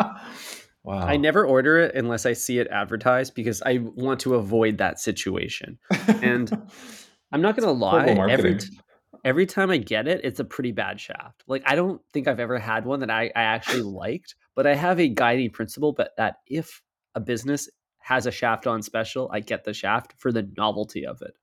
[0.84, 1.06] wow.
[1.06, 5.00] I never order it unless I see it advertised because I want to avoid that
[5.00, 5.78] situation.
[6.22, 6.50] and
[7.32, 8.80] I'm not gonna lie, every t-
[9.24, 11.42] every time I get it, it's a pretty bad shaft.
[11.46, 14.74] Like I don't think I've ever had one that I, I actually liked, but I
[14.74, 16.82] have a guiding principle but that if
[17.14, 17.68] a business
[18.00, 21.34] has a shaft on special, I get the shaft for the novelty of it.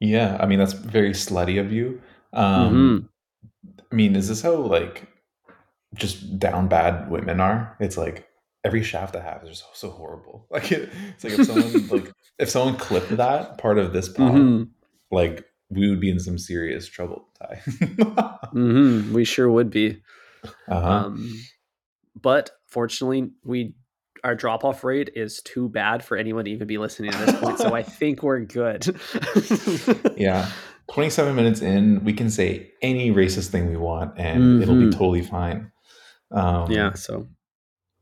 [0.00, 2.00] Yeah, I mean, that's very slutty of you.
[2.32, 3.06] Um, Mm-hmm.
[3.90, 5.06] I mean, is this how like
[5.94, 7.76] just down bad women are?
[7.80, 8.28] It's like
[8.64, 10.46] every shaft I have is just so horrible.
[10.50, 14.32] Like it, it's like if someone like if someone clipped that part of this pod,
[14.32, 14.68] Mhm.
[15.10, 17.28] like we would be in some serious trouble.
[17.40, 17.60] Ty.
[18.54, 19.10] Mhm.
[19.12, 20.00] We sure would be.
[20.68, 20.88] uh-huh.
[21.06, 21.32] Um,
[22.20, 23.74] but fortunately, we
[24.24, 27.38] our drop off rate is too bad for anyone to even be listening at this
[27.40, 27.58] point.
[27.58, 28.86] so I think we're good.
[30.16, 30.50] yeah,
[30.90, 34.92] twenty-seven minutes in, we can say any racist thing we want, and it'll be Mhm.
[34.92, 35.70] totally fine.
[36.32, 36.92] Um, Yeah.
[36.94, 37.26] So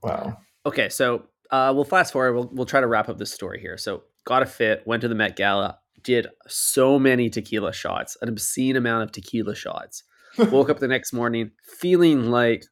[0.03, 0.39] Wow.
[0.67, 0.89] okay.
[0.89, 2.35] So uh, we'll fast forward.
[2.35, 3.77] We'll we'll try to wrap up this story here.
[3.79, 4.83] So got a fit.
[4.87, 5.79] Went to the Met Gala.
[6.03, 10.03] Did so many tequila shots, an obscene amount of tequila shots.
[10.51, 12.65] Woke up the next morning feeling like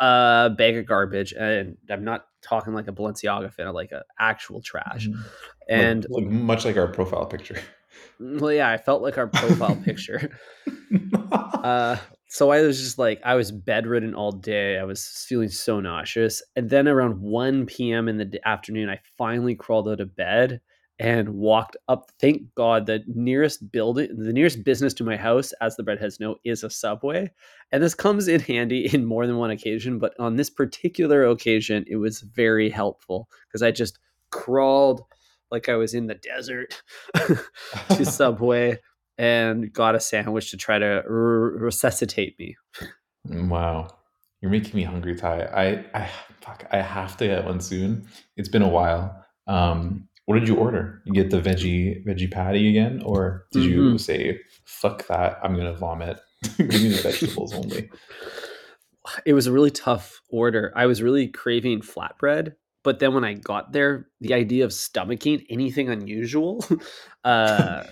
[0.00, 4.60] a bag of garbage, and I'm not talking like a Balenciaga fan, like a actual
[4.60, 5.08] trash.
[5.08, 5.24] Mhm.
[5.68, 7.58] And like, like much like our profile picture.
[8.20, 10.36] well, yeah, I felt like our profile picture.
[11.32, 11.96] Uh,
[12.32, 14.78] so I was just like, I was bedridden all day.
[14.78, 16.42] I was feeling so nauseous.
[16.56, 18.08] And then around 1 p.m.
[18.08, 20.62] in the afternoon, I finally crawled out of bed
[20.98, 22.10] and walked up.
[22.18, 26.36] Thank God, the nearest building, the nearest business to my house, as the breadheads know,
[26.42, 27.30] is a subway.
[27.70, 29.98] And this comes in handy in more than one occasion.
[29.98, 33.98] But on this particular occasion, it was very helpful because I just
[34.30, 35.02] crawled
[35.50, 36.82] like I was in the desert
[37.90, 38.78] to Subway
[39.18, 42.56] and got a sandwich to try to r- resuscitate me.
[43.26, 43.88] Wow.
[44.40, 45.42] You're making me hungry, Ty.
[45.44, 48.06] I, I fuck, I have to get one soon.
[48.36, 49.24] It's been a while.
[49.46, 51.02] Um, what did you order?
[51.04, 54.00] You get the veggie veggie patty again, or did you Mhm.
[54.00, 55.38] say fuck that?
[55.42, 56.18] I'm gonna vomit.
[56.56, 57.90] Give me the vegetables only.
[59.26, 60.72] It was a really tough order.
[60.76, 62.52] I was really craving flatbread,
[62.84, 66.64] but then when I got there, the idea of stomaching anything unusual
[67.24, 67.82] uh,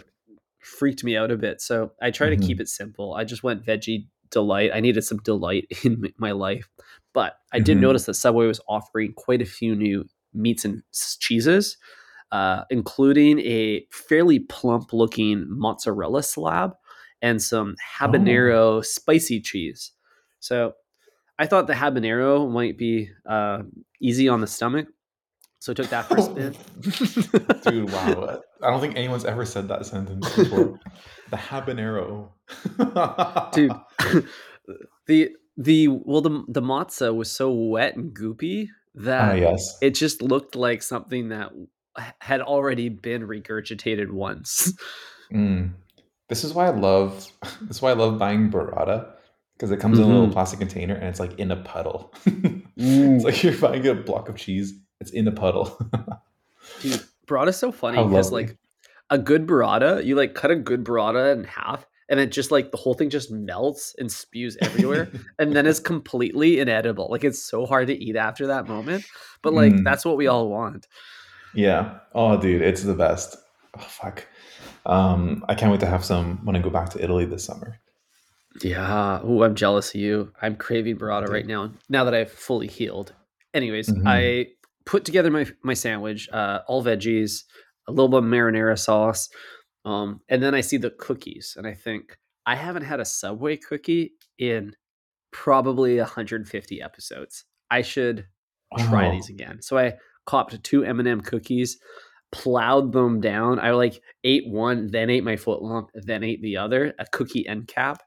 [0.79, 1.61] freaked me out a bit.
[1.61, 2.41] So I try Mhm.
[2.41, 3.15] to keep it simple.
[3.15, 4.71] I just went veggie delight.
[4.73, 6.69] I needed some delight in my life.
[7.13, 7.81] But I did Mhm.
[7.83, 10.83] notice that Subway was offering quite a few new meats and
[11.19, 11.77] cheeses,
[12.31, 16.75] uh, including a fairly plump looking mozzarella slab
[17.21, 19.93] and some habanero spicy cheese.
[20.39, 20.75] So
[21.39, 23.63] I thought the habanero might be uh,
[24.01, 24.87] easy on the stomach.
[25.61, 26.55] So I took that for a spin.
[27.63, 28.41] Dude, wow.
[28.63, 30.81] I don't think anyone's ever said that sentence before.
[31.31, 32.31] the habanero.
[33.53, 33.73] dude
[35.07, 39.79] the the well the the matzo was so wet and goopy Ah, that yes.
[39.81, 41.51] it just looked like something that
[42.21, 44.73] had already been regurgitated once
[45.33, 45.75] Mm.
[46.29, 47.31] This is why I love
[47.63, 49.13] this is why I love buying burrata
[49.55, 50.33] because it comes in a little Mhm.
[50.33, 52.13] plastic container and it's like in a puddle.
[52.77, 55.79] it's like you're buying a block of cheese, it's in a puddle.
[56.81, 58.57] dude burrata's so funny because like
[59.11, 62.71] a good burrata, you like cut a good burrata in half and it just like
[62.73, 65.09] the whole thing just melts and spews everywhere
[65.39, 67.09] and then it's completely inedible.
[67.11, 69.05] Like it's so hard to eat after that moment.
[69.43, 69.85] But like Mm.
[69.85, 70.87] that's what we all want.
[71.55, 71.99] Yeah.
[72.15, 73.37] Oh, dude, it's the best.
[73.77, 74.27] Oh, fuck.
[74.87, 77.79] Um, I can't wait to have some when I go back to Italy this summer.
[78.63, 79.21] Yeah.
[79.23, 80.33] Oh, I'm jealous of you.
[80.43, 81.71] I'm craving burrata right now.
[81.89, 83.13] Now that I've fully healed.
[83.55, 84.03] Anyways, Mhm.
[84.07, 84.49] I
[84.87, 87.45] put together my my sandwich, uh, all veggies,
[87.89, 89.29] a little bit of marinara sauce,
[89.85, 92.17] um, and then I see the cookies, and I think
[92.47, 94.75] I haven't had a Subway cookie in
[95.33, 97.45] probably 150 episodes.
[97.71, 98.27] I should
[98.79, 99.13] try Wow.
[99.13, 99.63] these again.
[99.63, 99.95] So I
[100.27, 101.79] copped two M&M cookies,
[102.33, 103.59] plowed them down.
[103.61, 107.47] I like ate one, then ate my foot long, then ate the other, a cookie
[107.47, 108.03] end cap.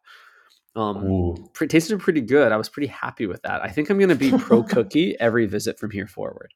[0.76, 2.52] Um, pre- tasted pretty good.
[2.52, 3.62] I was pretty happy with that.
[3.64, 6.54] I think I'm going to be pro cookie every visit from here forward.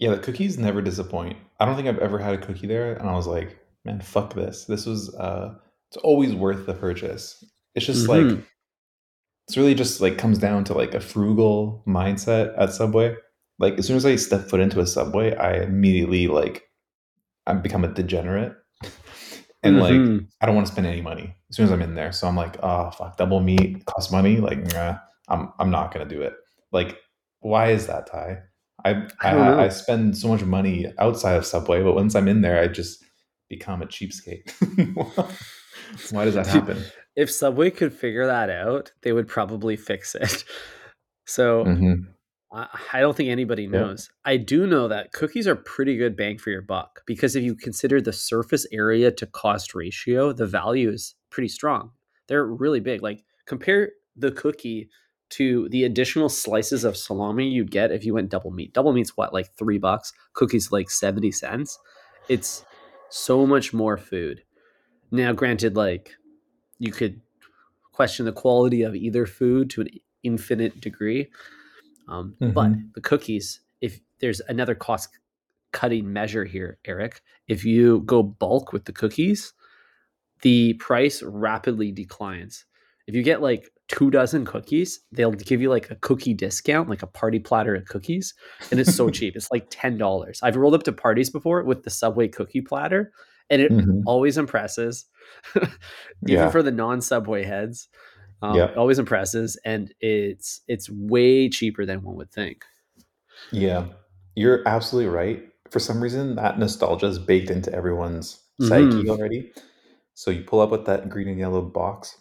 [0.00, 1.36] Yeah, the cookies never disappoint.
[1.60, 4.34] I don't think I've ever had a cookie there, and I was like, man, fuck
[4.34, 4.64] this.
[4.64, 5.54] This was uh
[5.88, 7.44] it's always worth the purchase.
[7.74, 8.44] It's just like Mhm.
[9.46, 13.14] it's really just like comes down to like a frugal mindset at Subway.
[13.58, 16.64] Like as soon as I step foot into a Subway, I immediately like
[17.46, 18.54] I become a degenerate.
[19.62, 20.28] and like Mhm.
[20.40, 22.12] I don't want to spend any money as soon as I'm in there.
[22.12, 24.38] So I'm like, oh fuck, double meat costs money.
[24.38, 26.34] Like, nah, I'm I'm not gonna do it.
[26.72, 26.96] Like,
[27.40, 28.42] why is that, Ty?
[28.84, 29.30] I I.
[29.30, 32.68] I, I spend so much money outside of Subway, but once I'm in there, I
[32.68, 33.04] just
[33.48, 34.50] become a cheapskate.
[36.10, 36.84] why does that happen?
[37.16, 40.44] if Subway could figure that out, they would probably fix it.
[41.26, 42.06] So Mhm.
[42.52, 44.10] I, I don't think anybody knows.
[44.24, 47.54] I do know that cookies are pretty good bang for your buck because if you
[47.54, 51.92] consider the surface area to cost ratio, the value is pretty strong.
[52.26, 53.00] They're really big.
[53.00, 54.88] Like compare the cookie
[55.30, 58.72] to the additional slices of salami you'd get if you went double meat.
[58.72, 60.12] Double meat's what, like three bucks?
[60.34, 61.78] Cookies like 70 cents.
[62.28, 62.64] It's
[63.08, 64.42] so much more food.
[65.10, 66.16] Now, granted, like
[66.78, 67.20] you could
[67.92, 69.88] question the quality of either food to an
[70.22, 71.30] infinite degree.
[72.08, 72.92] Um, But Mhm.
[72.94, 75.10] the cookies, if there's another cost
[75.72, 79.52] cutting measure here, Eric, if you go bulk with the cookies,
[80.42, 82.64] the price rapidly declines.
[83.06, 87.02] If you get like two dozen cookies, they'll give you like a cookie discount, like
[87.02, 88.34] a party platter of cookies,
[88.70, 89.36] and it's so cheap.
[89.36, 90.40] It's like ten dollars.
[90.42, 93.12] I've rolled up to parties before with the Subway cookie platter,
[93.50, 94.02] and it Mhm.
[94.06, 95.06] always impresses,
[95.56, 95.68] even
[96.26, 96.50] Yeah.
[96.50, 97.88] for the non-Subway heads.
[98.42, 98.66] Um, Yeah.
[98.70, 102.64] it always impresses, and it's it's way cheaper than one would think.
[103.52, 103.86] Yeah,
[104.36, 105.42] you're absolutely right.
[105.70, 108.68] For some reason, that nostalgia is baked into everyone's Mhm.
[108.68, 109.52] psyche already.
[110.14, 112.16] So you pull up with that green and yellow box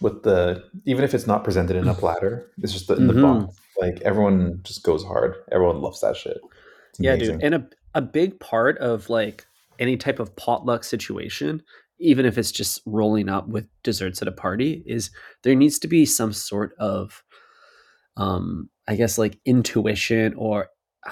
[0.00, 3.22] with the even if it's not presented in a platter, it's just in the Mhm.
[3.22, 3.56] box.
[3.80, 5.34] Like everyone just goes hard.
[5.52, 6.38] Everyone loves that shit.
[6.98, 7.42] Yeah, dude.
[7.42, 9.46] And a a big part of like
[9.78, 11.62] any type of potluck situation,
[11.98, 15.10] even if it's just rolling up with desserts at a party, is
[15.42, 17.22] there needs to be some sort of
[18.16, 20.68] um I guess like intuition or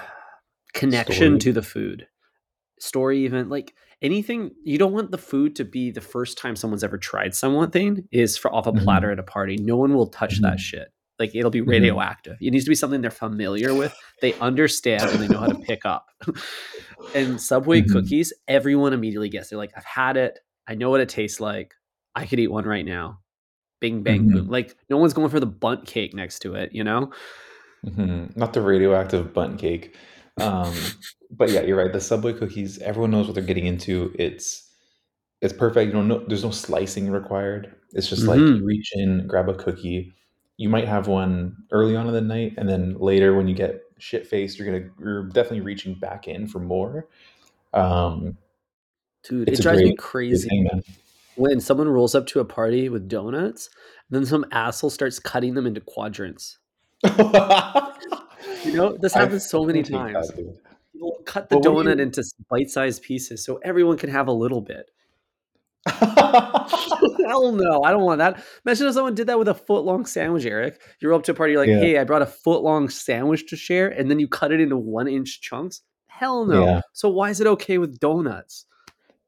[0.73, 1.39] connection Story.
[1.39, 2.07] to the food.
[2.79, 3.73] Story even like
[4.05, 8.07] anything you don't want the food to be the first time someone's ever tried something
[8.11, 8.83] is for off a Mhm.
[8.83, 9.57] platter at a party.
[9.57, 10.59] No one will touch that Mhm.
[10.59, 10.87] shit.
[11.17, 11.67] Like it'll be Mhm.
[11.69, 12.37] radioactive.
[12.41, 15.59] It needs to be something they're familiar with, they understand, and they know how to
[15.59, 16.05] pick up.
[17.15, 17.91] and Subway Mhm.
[17.91, 19.49] cookies, everyone immediately gets.
[19.49, 20.39] They're like, I've had it.
[20.67, 21.73] I know what it tastes like.
[22.15, 23.19] I could eat one right now.
[23.81, 24.47] Bing bang boom.
[24.47, 24.51] Mhm.
[24.51, 27.11] Like no one's going for the Bundt cake next to it, you know?
[27.83, 29.95] Not the radioactive bun cake.
[30.37, 30.73] Um,
[31.37, 31.91] but yeah, you're right.
[31.91, 34.13] The Subway cookies, everyone knows what they're getting into.
[34.17, 34.69] It's
[35.41, 35.87] it's perfect.
[35.87, 37.75] You don't know there's no slicing required.
[37.93, 38.59] It's just like Mhm.
[38.59, 40.13] you reach in, grab a cookie.
[40.57, 43.81] You might have one early on in the night, and then later when you get
[43.97, 47.07] shit faced, you're gonna you're definitely reaching back in for more.
[47.73, 48.37] Um,
[49.23, 50.83] Dude, it drives me crazy thing,
[51.35, 53.69] when someone rolls up to a party with donuts,
[54.09, 56.59] then some asshole starts cutting them into quadrants.
[58.63, 60.27] You know, this I happens so many times.
[60.29, 60.57] that,
[60.95, 64.61] People cut the do donut you- into bite-sized pieces so everyone can have a little
[64.61, 64.89] bit.
[65.85, 68.43] Hell no, I don't want that.
[68.65, 70.81] Imagine if someone did that with a foot-long sandwich, Eric.
[70.99, 71.79] You're up to a party, you're like, Yeah.
[71.79, 75.41] hey, I brought a foot-long sandwich to share, and then you cut it into one-inch
[75.41, 75.81] chunks.
[76.07, 76.65] Hell no.
[76.65, 76.81] Yeah.
[76.93, 78.65] So why is it okay with donuts?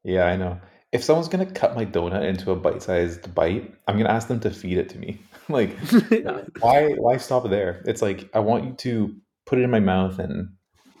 [0.04, 0.58] Yeah, I know.
[0.90, 4.50] If someone's gonna cut my donut into a bite-sized bite, I'm gonna ask them to
[4.50, 5.20] feed it to me.
[5.50, 5.76] like,
[6.10, 6.42] Yeah.
[6.60, 7.82] why why stop there?
[7.84, 9.14] It's like I want you to
[9.44, 10.48] put it in my mouth and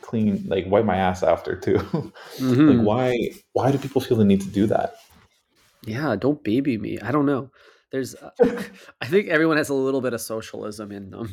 [0.08, 1.78] clean, like wipe my ass after too.
[2.38, 2.68] Mhm.
[2.78, 3.04] like, why
[3.52, 4.94] why do people feel the need to do that?
[5.86, 6.98] Yeah, don't baby me.
[7.00, 7.50] I don't know.
[7.92, 8.30] There's, uh,
[9.00, 11.32] I think everyone has a little bit of socialism in them.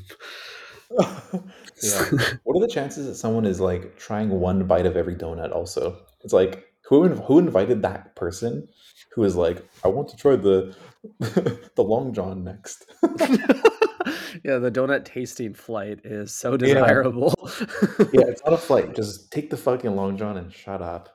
[0.99, 2.05] yeah.
[2.43, 5.51] What are the chances that someone is like trying one bite of every donut?
[5.51, 8.67] Also, it's like who who invited that person
[9.13, 10.75] who is like, I want to try the
[11.75, 12.85] the long john next.
[14.45, 17.33] Yeah, the donut tasting flight is so desirable.
[17.59, 18.05] Yeah.
[18.13, 18.95] yeah, it's not a flight.
[18.95, 21.09] Just take the fucking long john and shut up.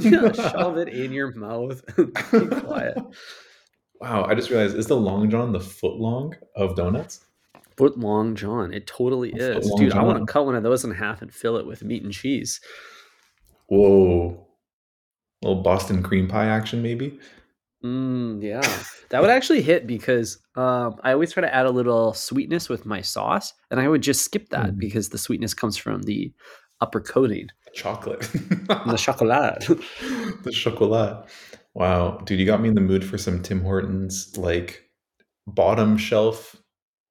[0.00, 1.80] yeah, shove it in your mouth.
[1.96, 2.98] Be quiet.
[4.00, 7.24] Wow, I just realized is the long john the foot long of donuts?
[7.76, 8.74] Foot long john.
[8.74, 9.72] It totally is.
[9.76, 12.02] Dude, I want to cut one of those in half and fill it with meat
[12.02, 12.60] and cheese.
[13.68, 14.44] Whoa.
[15.40, 17.20] little Boston cream pie action, maybe?
[17.84, 18.62] Mm, yeah.
[19.10, 22.86] That would actually hit because um, I always try to add a little sweetness with
[22.86, 24.78] my sauce, and I would just skip that Mm.
[24.78, 26.32] because the sweetness comes from the
[26.80, 28.20] upper coating, Chocolate.
[28.68, 29.60] the chocolate.
[30.44, 31.28] the chocolat.
[31.74, 34.82] Wow, dude, you got me in the mood for some Tim Hortons like
[35.46, 36.56] bottom shelf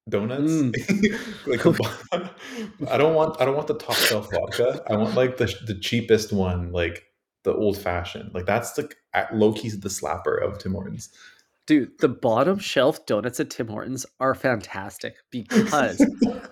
[0.10, 0.52] donuts.
[1.48, 2.32] like the
[2.90, 4.82] I don't want I don't want the top shelf vodka.
[4.90, 7.04] I want like the the cheapest one, like
[7.44, 8.34] the old fashioned.
[8.34, 8.90] Like that's the
[9.34, 11.10] low key's the slapper of Tim Hortons.
[11.68, 16.04] Dude, the bottom shelf donuts at Tim Hortons are fantastic because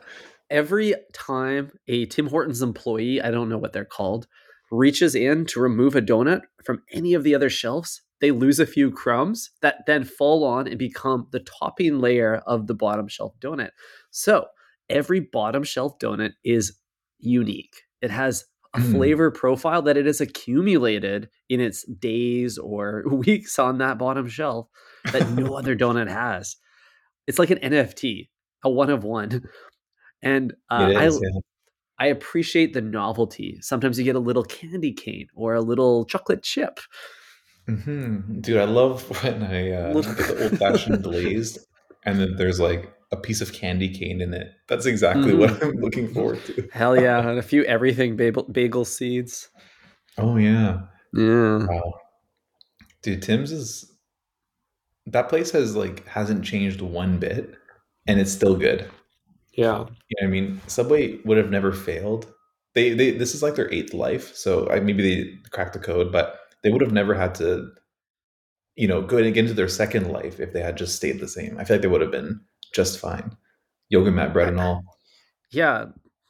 [0.49, 4.27] every time a Tim Hortons employee, I don't know what they're called,
[4.71, 8.65] reaches in to remove a donut from any of the other shelves, they lose a
[8.65, 13.33] few crumbs that then fall on and become the topping layer of the bottom shelf
[13.39, 13.71] donut.
[14.11, 14.47] So
[14.89, 16.77] every bottom shelf donut is
[17.17, 17.83] unique.
[18.01, 18.45] It has
[18.75, 18.91] a Hmm.
[18.91, 24.67] flavor profile that it has accumulated in its days or weeks on that bottom shelf
[25.11, 26.55] that no other donut has.
[27.27, 28.29] It's like an NFT,
[28.63, 29.43] a one of one.
[30.21, 31.39] And uh, it I, yeah.
[31.99, 33.57] I appreciate the novelty.
[33.61, 36.79] Sometimes you get a little candy cane or a little chocolate chip.
[37.67, 38.41] Mhm.
[38.41, 41.59] Dude, I love when I uh, get the old fashioned glazed,
[42.05, 44.51] and then there's like a piece of candy cane in it.
[44.67, 45.39] That's exactly Mm-hmm.
[45.39, 46.67] what I'm looking forward to.
[46.71, 47.19] Hell yeah.
[47.29, 49.49] And a few everything bagel, bagel seeds.
[50.17, 50.81] Oh yeah,
[51.13, 51.65] Yeah.
[51.65, 51.93] wow,
[53.01, 53.91] dude, Tim's is
[55.07, 57.55] that place has like hasn't changed one bit,
[58.07, 58.89] and it's still good.
[59.53, 59.85] Yeah.
[60.09, 60.61] You know I mean?
[60.67, 62.31] Subway would have never failed.
[62.75, 66.11] They they this is like their eighth life, so I, maybe they cracked the code,
[66.11, 67.69] but they would have never had to,
[68.75, 71.27] you know, go and get into their second life if they had just stayed the
[71.27, 71.57] same.
[71.57, 72.41] I feel like they would have been
[72.73, 73.35] just fine.
[73.89, 74.83] Yoga mat bread and all.
[75.51, 75.85] Yeah.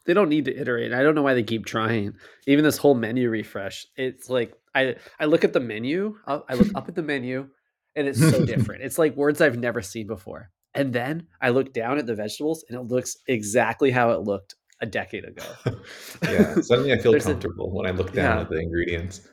[0.06, 0.92] They don't need to iterate.
[0.94, 2.14] I don't know why they keep trying.
[2.48, 6.70] Even this whole menu refresh, it's like I I look at the menu, I look
[6.74, 7.48] up at the menu,
[7.96, 8.82] and it's so different.
[8.84, 10.50] It's like words I've never seen before.
[10.74, 14.56] And then I look down at the vegetables, and it looks exactly how it looked
[14.82, 15.44] a decade ago.
[16.24, 18.42] yeah, suddenly I feel There's a- comfortable when I look down Yeah.
[18.44, 19.28] at the ingredients.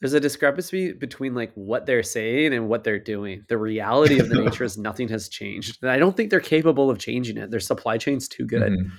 [0.00, 3.44] There's a discrepancy between like what they're saying and what they're doing.
[3.48, 5.78] The reality of the nature is nothing has changed.
[5.82, 7.50] And I don't think they're capable of changing it.
[7.50, 8.62] Their supply chain's too good.
[8.72, 8.90] Mhm.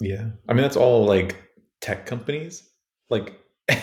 [0.00, 1.42] Yeah, I mean that's all like
[1.80, 2.62] tech companies.
[3.10, 3.38] Like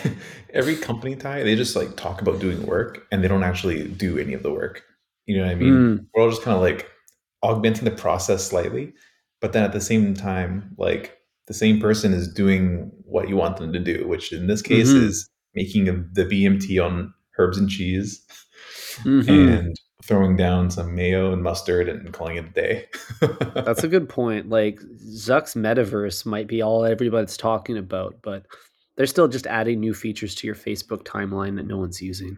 [0.52, 4.18] every company Ty, they just like talk about doing work and they don't actually do
[4.18, 4.82] any of the work.
[5.26, 5.72] You know what I mean?
[5.72, 6.06] Mm.
[6.14, 6.88] We're all just kind of like
[7.42, 8.94] augmenting the process slightly,
[9.40, 13.58] but then at the same time, like the same person is doing what you want
[13.58, 15.04] them to do, which in this case Mhm.
[15.04, 18.24] is making a, the BMT on herbs and cheese
[19.02, 19.58] Mhm.
[19.58, 22.86] and throwing down some mayo and mustard and calling it a day.
[23.54, 24.48] That's a good point.
[24.48, 28.46] Like Zuck's metaverse might be all everybody's talking about, but
[28.96, 32.36] they're still just adding new features to your Facebook timeline that no one's using.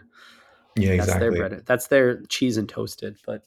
[0.76, 1.30] yeah, That's exactly.
[1.38, 1.62] their bread.
[1.66, 3.16] That's their cheese and toasted.
[3.26, 3.42] But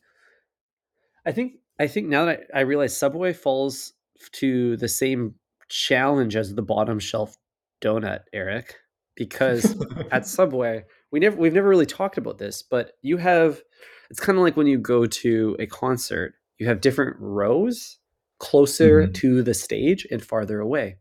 [1.25, 3.93] I think I think now that I, I realize Subway falls
[4.33, 5.35] to the same
[5.69, 7.35] challenge as the bottom shelf
[7.81, 8.75] donut, Eric,
[9.15, 9.75] because
[10.11, 13.61] at Subway, we never we've never really talked about this, but you have
[14.09, 17.97] it's kind of like when you go to a concert, you have different rows
[18.39, 19.13] closer Mhm.
[19.15, 20.97] to the stage and farther away.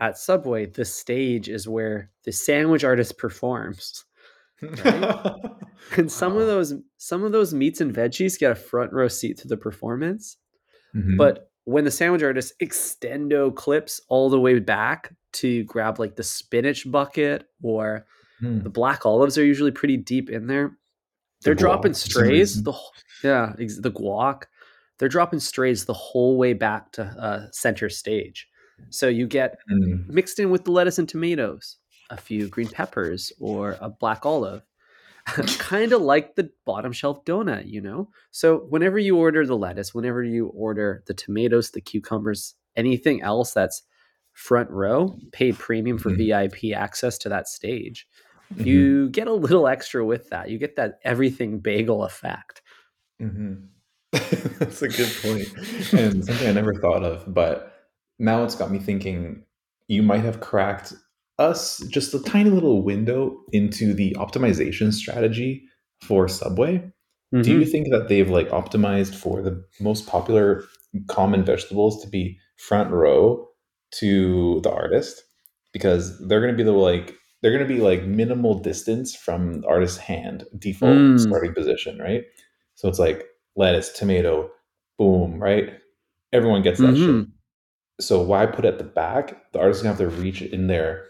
[0.00, 4.04] At Subway, the stage is where the sandwich artist performs.
[4.62, 9.38] And some of those some of those meats and veggies get a front row seat
[9.38, 10.36] to the performance.
[10.94, 11.16] Mhm.
[11.16, 16.22] But when the sandwich artist extendo clips all the way back to grab like the
[16.22, 18.06] spinach bucket or
[18.40, 18.62] Hmm.
[18.62, 20.72] the black olives are usually pretty deep in there.
[21.42, 22.62] They're dropping guac, strays.
[22.62, 22.72] The
[23.22, 24.44] yeah, ex- the guac.
[24.98, 28.48] They're dropping strays the whole way back to uh, center stage.
[28.88, 30.08] So you get Mm.
[30.08, 31.76] mixed in with the lettuce and tomatoes,
[32.08, 34.62] a few green peppers or a black olive.
[35.58, 38.08] kind of like the bottom shelf donut, you know?
[38.30, 43.52] So whenever you order the lettuce, whenever you order the tomatoes, the cucumbers, anything else
[43.52, 43.82] that's
[44.32, 46.16] front row, paid premium for Mhm.
[46.16, 48.06] VIP access to that stage,
[48.54, 48.66] Mhm.
[48.66, 50.50] you get a little extra with that.
[50.50, 52.62] You get that everything bagel effect.
[53.20, 53.68] Mhm.
[54.58, 57.32] That's a good point, and something I never thought of.
[57.32, 57.72] But
[58.18, 59.44] now it's got me thinking.
[59.88, 60.94] You might have cracked
[61.40, 65.62] us just a tiny little window into the optimization strategy
[66.02, 66.78] for Subway.
[67.32, 67.60] Do Mhm.
[67.60, 70.64] you think that they've like optimized for the most popular
[71.08, 73.48] common vegetables to be front row
[73.98, 75.22] to the artist?
[75.72, 79.60] Because they're going to be the like they're going to be like minimal distance from
[79.62, 81.20] the artist's hand, default Mm.
[81.20, 82.24] starting position, right?
[82.74, 83.24] So it's like
[83.56, 84.50] lettuce, tomato,
[84.98, 85.70] boom, right?
[86.32, 87.06] Everyone gets that shit.
[87.08, 87.30] Mhm.
[88.00, 89.52] So why put it at the back?
[89.52, 91.06] The artist's gonna have to reach in there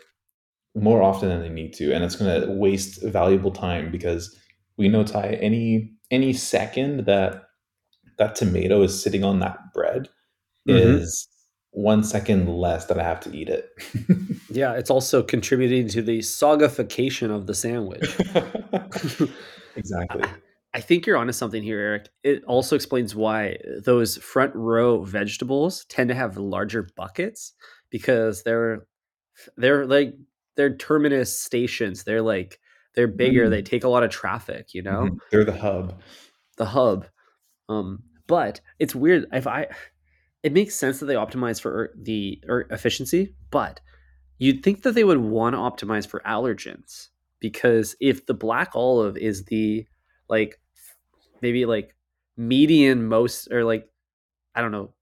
[0.75, 4.37] more often than they need to, and it's gonna waste valuable time because
[4.77, 7.45] we know Ty any any second that
[8.19, 10.09] that tomato is sitting on that bread
[10.69, 10.97] Mhm.
[10.97, 11.29] is
[11.73, 13.69] one second less that I have to eat it.
[14.53, 18.03] Yeah, it's also contributing to the sagafication of the sandwich.
[19.77, 20.25] exactly.
[20.75, 22.09] I think you're onto something here, Eric.
[22.25, 27.53] It also explains why those front row vegetables tend to have larger buckets
[27.91, 28.87] because they're
[29.57, 30.15] they're like
[30.57, 32.05] they're terminus stations.
[32.05, 32.59] They're like
[32.95, 33.47] they're bigger.
[33.47, 33.51] Mm.
[33.51, 34.75] They take a lot of traffic.
[34.75, 35.19] You know, Mhm.
[35.31, 36.01] They're the hub.
[36.57, 37.07] the hub.
[37.69, 39.27] Um, but it's weird.
[39.33, 39.69] If I,
[40.43, 43.81] it makes sense that they optimize for the or efficiency, but
[44.39, 47.09] you'd think that they would want to optimize for allergens
[47.41, 49.87] because if the black olive is the
[50.29, 50.61] like
[51.43, 51.95] maybe like
[52.37, 53.89] median most or like
[54.55, 54.95] I don't know,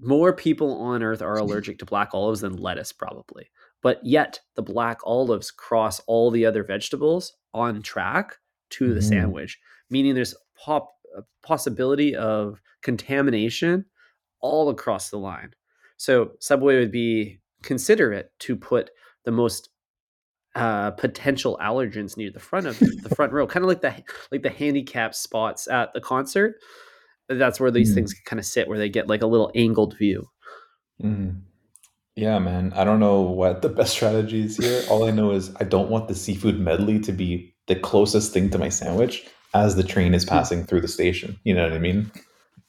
[0.00, 3.50] more people on earth are allergic to black olives than lettuce probably.
[3.84, 8.38] But yet the black olives cross all the other vegetables on track
[8.70, 9.08] to the Mhm.
[9.10, 9.60] sandwich,
[9.90, 13.84] meaning there's pop a possibility of contamination
[14.40, 15.54] all across the line.
[15.98, 18.90] So Subway would be considerate to put
[19.24, 19.68] the most
[20.56, 23.92] uh, potential allergens near the front of the front row, kind of like the
[24.32, 26.54] like the handicap spots at the concert.
[27.28, 27.94] That's where these Mm.
[27.96, 30.28] things kind of sit, where they get like a little angled view.
[31.02, 31.42] Mhm.
[32.16, 32.72] Yeah, man.
[32.74, 34.82] I don't know what the best strategy is here.
[34.88, 38.50] All I know is I don't want the seafood medley to be the closest thing
[38.50, 40.30] to my sandwich as the train is hmm.
[40.30, 41.38] passing through the station.
[41.44, 42.10] You know what I mean?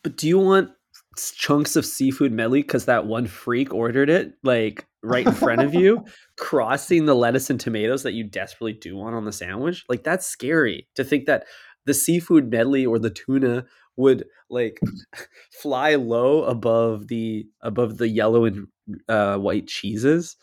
[0.04, 0.72] But do you want
[1.18, 5.74] chunks of seafood medley because that one freak ordered it like right in front of
[5.74, 6.04] you,
[6.38, 9.86] crossing the lettuce and tomatoes that you desperately do want on the sandwich?
[9.88, 11.46] Like that's scary to think that
[11.86, 13.66] the seafood medley or the tuna
[13.98, 14.80] would like
[15.62, 18.68] fly low above the above the yellow and
[19.08, 20.36] uh, white cheeses.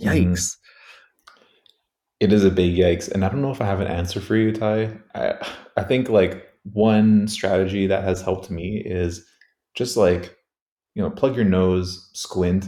[0.00, 0.32] Mhm.
[0.32, 0.56] Yikes!
[2.20, 4.36] It is a big yikes, and I don't know if I have an answer for
[4.36, 4.96] you, Ty.
[5.14, 5.34] I
[5.76, 9.24] I think like one strategy that has helped me is
[9.74, 10.36] just like
[10.94, 12.66] you know plug your nose, squint,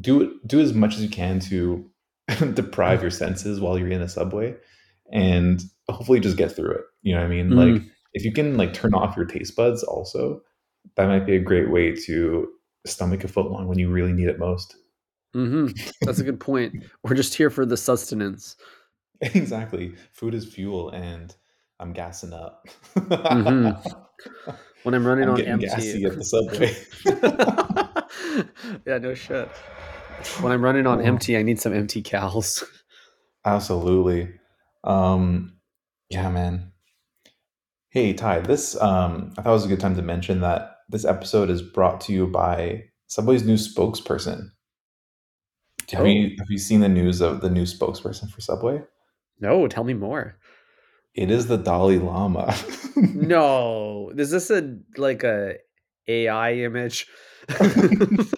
[0.00, 1.88] do it, do as much as you can to
[2.54, 4.54] deprive your senses while you're in a subway,
[5.12, 6.84] and hopefully just get through it.
[7.02, 7.50] You know what I mean?
[7.50, 7.74] Mm.
[7.74, 7.82] Like
[8.14, 10.42] if you can like turn off your taste buds, also
[10.96, 12.48] that might be a great way to
[12.86, 14.74] stomach a foot long when you really need it most.
[15.34, 15.68] hmm
[16.02, 16.84] That's a good point.
[17.04, 18.56] We're just here for the sustenance.
[19.34, 19.94] Exactly.
[20.10, 21.32] Food is fuel, and
[21.78, 22.66] I'm gassing up.
[22.96, 23.80] Mhm.
[24.82, 25.66] When I'm running I'm on getting empty.
[25.66, 26.74] gassy at the subway.
[28.84, 29.48] yeah, no shit.
[30.40, 32.64] When I'm running on empty, I need some empty cows.
[33.44, 34.28] Absolutely.
[34.82, 35.54] Um,
[36.10, 36.71] yeah, man.
[37.92, 41.04] Hey, Ty, this um, I thought it was a good time to mention that this
[41.04, 44.50] episode is brought to you by Subway's new spokesperson.
[45.90, 46.04] Have Oh.
[46.06, 48.82] you have you seen the news of the new spokesperson for Subway?
[49.40, 50.38] No, tell me more.
[51.14, 52.54] It is the Dalai Lama.
[52.96, 55.56] No, is this a like a
[56.08, 57.06] AI image?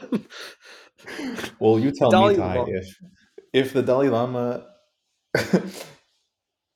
[1.60, 2.96] Well, you tell me, Ty, if
[3.52, 4.66] if the Dalai Lama,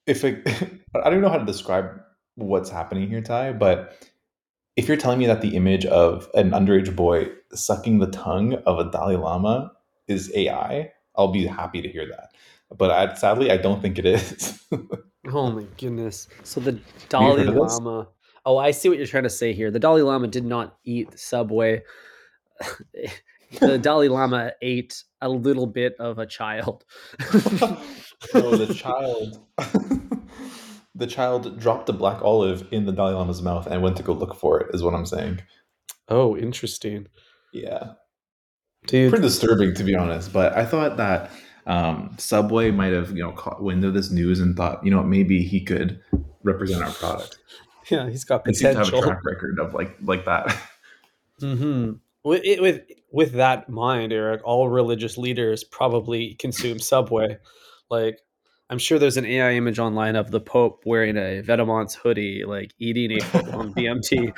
[0.06, 1.98] if it, I don't even know how to describe
[2.38, 3.96] what's happening here, Ty, but
[4.76, 8.78] if you're telling me that the image of an underage boy sucking the tongue of
[8.78, 9.72] a Dalai Lama
[10.06, 12.30] is AI, I'll be happy to hear that.
[12.76, 14.62] But I, sadly, I don't think it is.
[15.32, 16.28] oh my goodness!
[16.44, 16.78] So the
[17.08, 17.54] Dalai this?
[17.54, 18.08] Lama.
[18.46, 19.70] Oh, I see what you're trying to say here.
[19.70, 21.82] The Dalai Lama did not eat subway.
[23.60, 26.84] the Dalai Lama ate a little bit of a child.
[27.22, 29.40] oh, the child,
[30.98, 34.12] the child dropped a black olive in the Dalai Lama's mouth and went to go
[34.12, 34.74] look for it.
[34.74, 35.40] Is what I'm saying.
[36.08, 37.06] Oh, interesting.
[37.52, 37.92] Yeah.
[38.86, 41.30] Dude, pretty disturbing to be honest but i thought that
[41.66, 45.02] um, subway might have you know caught wind of this news and thought you know
[45.02, 46.00] maybe he could
[46.44, 47.38] represent our product
[47.90, 50.56] yeah, he's got and seems to have a track record of like like that
[51.40, 57.38] hmm With, it, with with that mind, Eric, all religious leaders probably consume Subway.
[57.90, 58.18] Like,
[58.70, 62.74] I'm sure there's an AI image online of the Pope wearing a Vetements hoodie, like
[62.78, 64.32] eating a foot long BMT.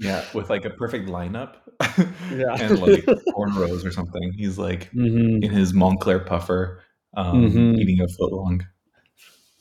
[0.00, 2.56] yeah with like a perfect lineup Yeah.
[2.60, 3.04] and like
[3.34, 5.42] cornrows or something he's like Mhm.
[5.42, 6.82] in his Moncler puffer
[7.16, 7.78] um, Mhm.
[7.78, 8.66] eating a foot long.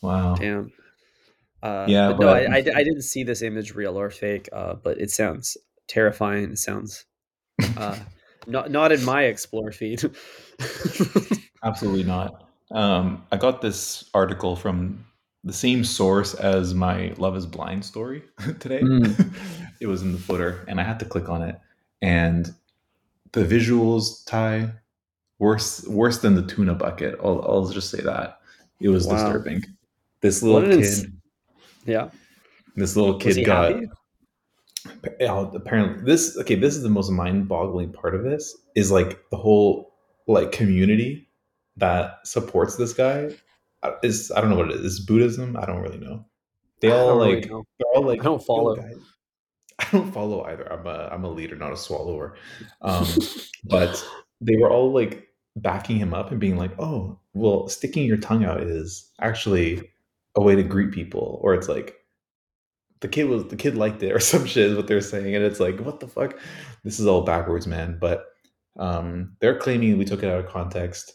[0.02, 0.36] Wow.
[0.36, 0.72] Damn.
[1.64, 4.74] Uh, Yeah, but no, I, I, I didn't see this image real or fake, uh,
[4.74, 5.58] but it sounds
[5.88, 6.52] terrifying.
[6.52, 7.06] It sounds
[7.78, 7.98] uh,
[8.48, 10.04] not not in my explore feed.
[11.64, 12.48] Absolutely not.
[12.72, 15.06] Um, I got this article from
[15.44, 18.24] the same source as my Love is Blind story
[18.60, 18.82] today.
[18.82, 19.34] Mm.
[19.82, 21.60] it was in the footer, and I had to click on it.
[22.02, 22.54] And
[23.32, 24.72] the visuals, Ty
[25.40, 27.20] worse worse than the tuna bucket.
[27.24, 28.40] I'll, I'll just say that.
[28.80, 29.16] It was Wow.
[29.16, 29.64] disturbing.
[30.22, 31.06] This little kid, ins-
[31.86, 32.10] yeah.
[32.76, 33.88] this little kid got happy?
[35.20, 39.94] Apparently this okay this is the most mind-boggling part of this is like the whole
[40.28, 41.28] like community
[41.82, 43.32] that supports this guy
[43.84, 45.58] uh, is i don't know what it is is buddhism?
[45.58, 46.26] I don't really know.
[46.80, 48.98] They all don't really like they're all like I don't follow." guys."
[49.80, 50.72] i don't follow either.
[50.72, 52.38] I'm a i'm a leader not a swallower.
[52.82, 53.06] Um
[53.66, 54.04] but
[54.40, 55.28] they were all like
[55.58, 59.92] backing him up and being like oh well sticking your tongue out is actually
[60.36, 61.98] a way to greet people or it's like
[63.02, 65.44] the kid was the kid liked it or some shit is what they're saying and
[65.44, 66.40] it's like what the fuck?
[66.84, 68.26] This is all backwards man but
[68.78, 71.14] um they're claiming we took it out of context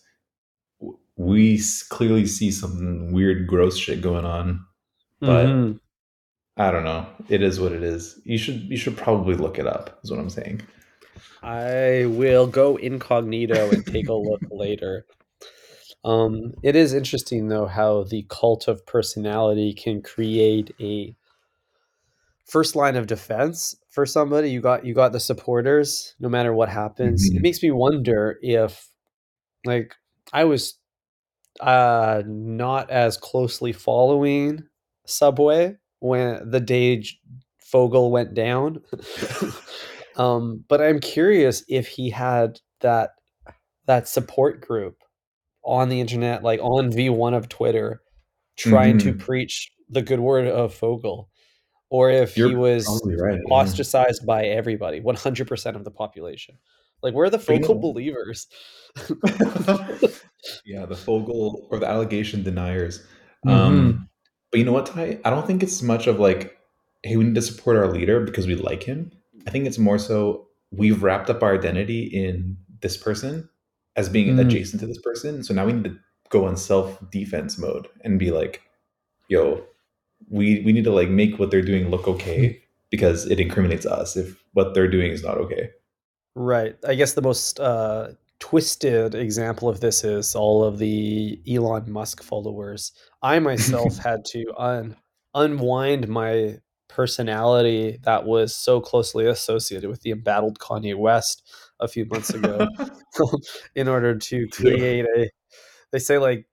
[1.17, 4.61] we clearly see some weird gross shit going on
[5.21, 5.81] but Mhm.
[6.59, 9.67] i don't know it is what it is you should you should probably look it
[9.67, 10.61] up is what i'm saying
[11.43, 15.07] I will go incognito and take a look later.
[16.05, 21.15] Um, it is interesting though how the cult of personality can create a
[22.47, 24.51] first line of defense for somebody.
[24.51, 27.31] You got you got the supporters, no matter what happens.
[27.31, 27.37] Mhm.
[27.37, 28.89] It makes me wonder if,
[29.65, 29.95] like,
[30.33, 30.77] I was
[31.61, 34.63] uh not as closely following
[35.07, 37.05] Subway when the day
[37.59, 38.81] Fogle went down.
[40.17, 43.11] um, but I'm curious if he had that
[43.87, 45.03] that support group
[45.65, 48.03] on the internet, like on V1 of Twitter,
[48.57, 49.19] trying to Mhm.
[49.19, 51.29] preach the good word of Fogle,
[51.91, 53.55] or if You're he was right yeah.
[53.55, 56.59] ostracized by everybody, 100% of the population.
[57.07, 58.47] Like, where are the Fogle know- believers?
[60.65, 63.05] yeah the fogle or the allegation deniers
[63.45, 63.51] Mhm.
[63.51, 64.09] um
[64.51, 66.57] but you know what ty i don't think it's much of like
[67.03, 69.11] hey we need to support our leader because we like him
[69.47, 73.49] i think it's more so we've wrapped up our identity in this person
[73.97, 74.41] as being Mm.
[74.41, 75.97] adjacent to this person so now we need to
[76.31, 78.63] go on self defense mode and be like
[79.29, 79.63] yo
[80.31, 84.17] we we need to like make what they're doing look okay because it incriminates us
[84.17, 85.71] if what they're doing is not okay
[86.39, 86.77] Right.
[86.87, 88.09] I guess the most uh,
[88.41, 92.93] twisted example of this is all of the Elon Musk followers.
[93.23, 94.97] I myself had to un-
[95.35, 96.59] unwind my
[96.89, 101.43] personality that was so closely associated with the embattled Kanye West
[101.81, 102.69] a few months ago
[103.75, 105.31] in order to create a.
[105.93, 106.47] They say like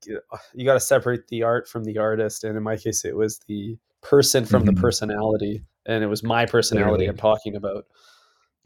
[0.54, 3.40] you got to separate the art from the artist, and in my case, it was
[3.48, 4.80] the person from the Mhm.
[4.80, 7.08] personality, and it was my personality Literally.
[7.10, 7.86] I'm talking about.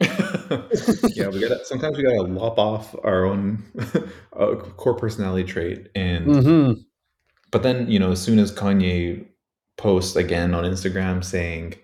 [0.00, 3.62] yeah, we gotta sometimes we gotta lop off our own
[4.36, 6.80] uh, core personality trait, and Mm-hmm.
[7.50, 9.26] but then you know as soon as Kanye
[9.76, 11.74] posts again on Instagram saying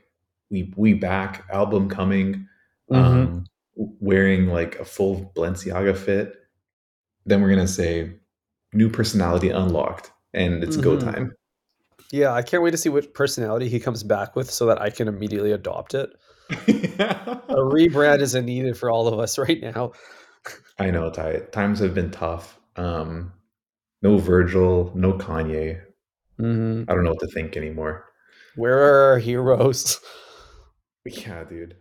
[0.50, 2.46] we we back album coming,
[2.90, 3.20] Mm-hmm.
[3.20, 3.44] um,
[3.76, 6.34] wearing like a full Balenciaga fit,
[7.26, 8.12] then we're gonna say
[8.72, 11.00] new personality unlocked, and it's go Mhm.
[11.00, 11.32] time.
[12.12, 14.90] Yeah, I can't wait to see what personality he comes back with so that I
[14.90, 16.10] can immediately adopt it.
[16.51, 19.92] A rebrand isn't needed for all of us right now.
[20.78, 21.38] I know, Ty.
[21.53, 22.59] Times have been tough.
[22.76, 23.32] Um,
[24.03, 25.80] no Virgil, no Kanye.
[26.38, 28.07] hmm I don't know what to think anymore.
[28.57, 30.01] Where are our heroes?
[31.05, 31.76] Yeah, dude.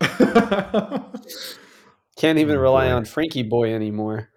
[2.16, 2.92] Can't even Oh, rely boy.
[2.92, 4.30] on Frankie Boy anymore.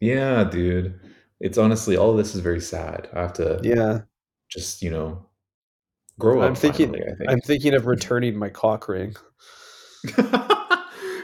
[0.00, 0.98] yeah, dude.
[1.40, 3.08] It's honestly all this is very sad.
[3.12, 4.02] I have to Yeah,
[4.48, 5.26] just, you know,
[6.18, 6.48] grow up.
[6.48, 6.90] I'm thinking.
[6.90, 7.30] finally, I think.
[7.30, 9.16] I'm thinking of returning my cock ring.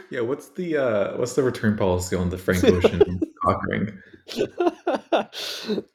[0.09, 3.97] yeah, what's the uh what's the return policy on the Frank Ocean cock ring?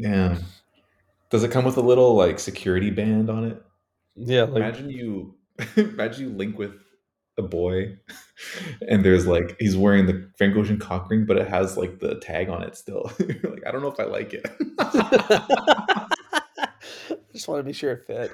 [0.00, 0.42] Damn.
[1.30, 3.62] Does it come with a little like security band on it?
[4.16, 5.34] yeah, like imagine you
[5.76, 6.74] imagine you link with
[7.38, 7.96] a boy
[8.88, 12.18] and there's like he's wearing the Frank Ocean cock ring, but it has like the
[12.20, 13.12] tag on it still.
[13.18, 14.46] Like, I don't know if I like it.
[17.40, 18.32] Just want to be sure it fit.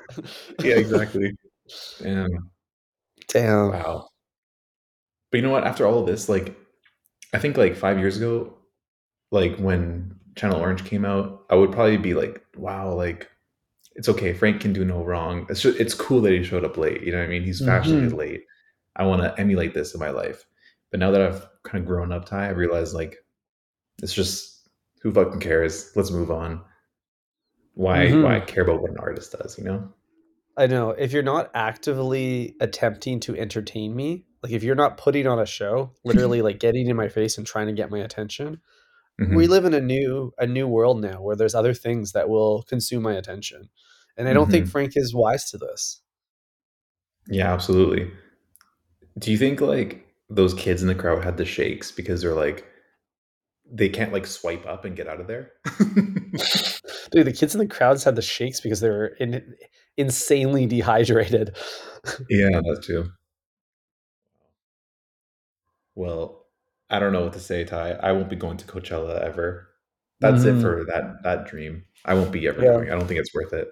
[0.60, 1.32] yeah, exactly.
[2.02, 2.50] Damn.
[3.28, 3.70] Damn.
[3.70, 4.08] Wow.
[5.30, 5.64] But you know what?
[5.64, 6.56] After all of this, like
[7.32, 8.52] I think like five years ago,
[9.30, 13.30] like when Channel Orange came out, I would probably be like, wow, like
[13.94, 14.32] it's okay.
[14.32, 15.46] Frank can do no wrong.
[15.48, 17.02] It's just, it's cool that he showed up late.
[17.02, 17.44] You know what I mean?
[17.44, 18.16] He's fashionably mm-hmm.
[18.16, 18.44] late.
[18.96, 20.44] I want to emulate this in my life.
[20.90, 23.16] But now that I've kind of grown up, Ty, I realize like
[24.02, 24.68] it's just
[25.00, 25.92] who fucking cares?
[25.94, 26.60] Let's move on.
[27.76, 28.22] Why Mhm.
[28.22, 29.92] why care about what an artist does, you know?
[30.56, 30.90] I know.
[30.90, 35.44] If you're not actively attempting to entertain me, like if you're not putting on a
[35.46, 38.60] show, literally like getting in my face and trying to get my attention,
[39.18, 39.50] we Mhm.
[39.50, 43.02] live in a new a new world now where there's other things that will consume
[43.02, 43.68] my attention.
[44.16, 44.70] And I don't think Mhm.
[44.70, 46.00] Frank is wise to this.
[47.28, 48.10] Yeah, absolutely.
[49.18, 52.66] Do you think like those kids in the crowd had the shakes because they're like
[53.70, 55.52] they can't like swipe up and get out of there?
[57.16, 59.54] Dude, the kids in the crowds had the shakes because they were in,
[59.96, 61.56] insanely dehydrated.
[62.28, 63.08] yeah, that too.
[65.94, 66.44] Well,
[66.90, 67.92] I don't know what to say, Ty.
[67.92, 69.66] I won't be going to Coachella ever.
[70.20, 70.60] That's it Mhm.
[70.60, 71.86] for that that dream.
[72.04, 72.72] I won't be ever Yeah.
[72.72, 72.90] going.
[72.90, 73.68] I don't think it's worth it.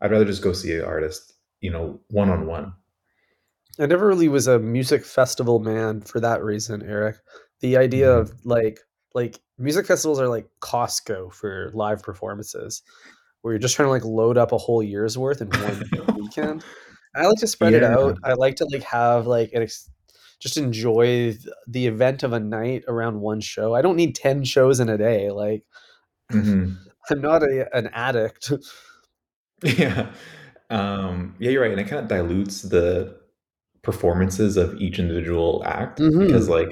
[0.00, 2.72] I'd rather just go see an artist, you know, one on one.
[3.78, 7.18] I never really was a music festival man for that reason, Eric.
[7.60, 8.18] The idea Mhm.
[8.22, 8.80] of like
[9.22, 12.82] like music festivals are like Costco for live performances,
[13.42, 16.64] where you're just trying to like load up a whole year's worth in one weekend.
[17.14, 18.18] I like to spread it out.
[18.22, 19.90] I like to like have like an ex-
[20.40, 23.74] just enjoy the event of a night around one show.
[23.74, 25.30] I don't need 10 shows in a day.
[25.30, 25.64] Like
[26.32, 26.76] Mhm.
[27.10, 28.52] I'm not a, an addict.
[29.64, 30.12] Yeah.
[30.70, 31.72] Um, yeah, you're right.
[31.72, 33.18] And it kind of dilutes the
[33.82, 36.26] performances of each individual act Mhm.
[36.26, 36.70] because, like,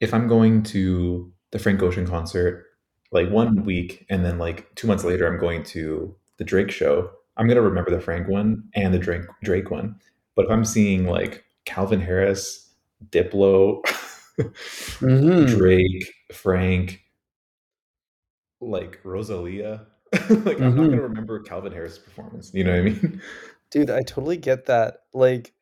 [0.00, 2.64] if I'm going to the Frank Ocean concert
[3.12, 7.10] like one week and then like two months later I'm going to the Drake show,
[7.36, 9.96] I'm gonna remember the Frank one and the Drake Drake one.
[10.34, 12.70] But if I'm seeing like Calvin Harris,
[13.10, 13.82] Diplo,
[15.00, 15.46] Mhm.
[15.58, 17.00] Drake, Frank,
[18.60, 19.86] like Rosalia,
[20.30, 20.90] like I'm not Mhm.
[20.90, 22.52] gonna remember Calvin Harris' performance.
[22.54, 23.22] You know what I mean?
[23.70, 25.02] Dude, I totally get that.
[25.12, 25.52] Like,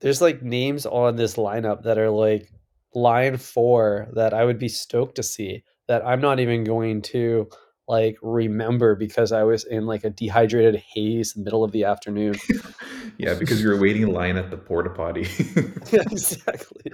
[0.00, 2.50] there's like names on this lineup that are like
[2.94, 7.48] line four that I would be stoked to see that I'm not even going to
[7.86, 11.84] like remember because I was in like a dehydrated haze in the middle of the
[11.84, 12.34] afternoon.
[13.18, 15.26] yeah, because you were waiting in line at the porta potty.
[15.92, 16.92] yeah, exactly.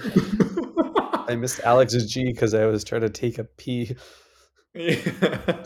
[1.29, 3.97] I missed Alex's G because I was trying to take a pee.
[4.75, 4.97] Yeah.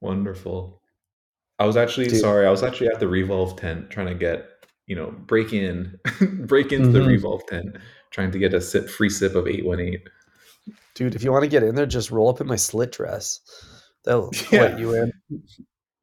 [0.00, 0.80] Wonderful.
[1.58, 2.20] I was actually Dude.
[2.20, 2.46] sorry.
[2.46, 4.48] I was actually at the Revolve tent trying to get
[4.90, 5.98] you know break in,
[6.52, 7.06] break into the Mhm.
[7.14, 7.76] Revolve tent,
[8.10, 10.02] trying to get a sip free sip of eight one eight.
[10.94, 13.40] Dude, if you want to get in there, just roll up in my slit dress.
[14.04, 14.60] They'll Yeah.
[14.62, 15.12] let you in.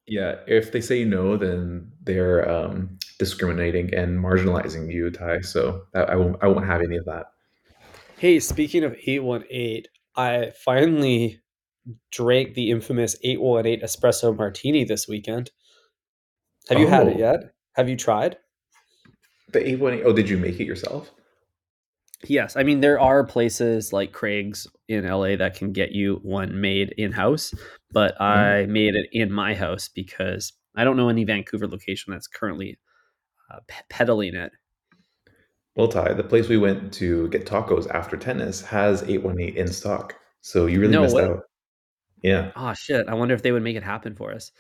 [0.08, 5.42] Yeah, if they say no, then they're um, discriminating and marginalizing you, Ty.
[5.42, 6.38] So I, I won't.
[6.42, 7.26] I won't have any of that.
[8.18, 9.84] Hey, speaking of 818,
[10.16, 11.42] I finally
[12.12, 15.52] drank the infamous 818 espresso martini this weekend.
[16.70, 17.20] Have you had it Oh.
[17.20, 17.40] yet?
[17.76, 18.38] Have you tried?
[19.52, 20.04] The eight one eight.
[20.06, 21.12] Oh, did you make it yourself?
[22.28, 22.56] Yes.
[22.56, 26.94] I mean, there are places like Craig's in LA that can get you one made
[26.98, 27.54] in house,
[27.92, 32.28] but I made it in my house because I don't know any Vancouver location that's
[32.28, 32.80] currently
[33.52, 34.52] uh, pe- peddling it.
[35.76, 40.16] Well, Ty, the place we went to get tacos after tennis has 818 in stock.
[40.42, 41.24] So you really No missed way.
[41.26, 41.42] out.
[42.24, 42.52] Yeah.
[42.56, 43.08] Oh shit!
[43.08, 44.52] I wonder if they would make it happen for us.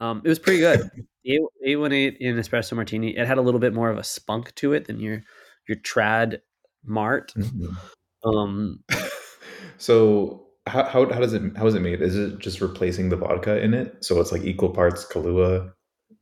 [0.00, 0.80] Um, it was pretty good.
[1.26, 3.16] Eight eight one eight in espresso martini.
[3.16, 5.22] It had a little bit more of a spunk to it than your
[5.68, 6.38] your trad
[6.84, 7.32] mart.
[7.36, 7.76] Mhm.
[8.24, 8.84] Um,
[9.78, 12.02] so how, how, how does it how is it made?
[12.02, 14.04] Is it just replacing the vodka in it?
[14.04, 15.72] So it's like equal parts Kahlua,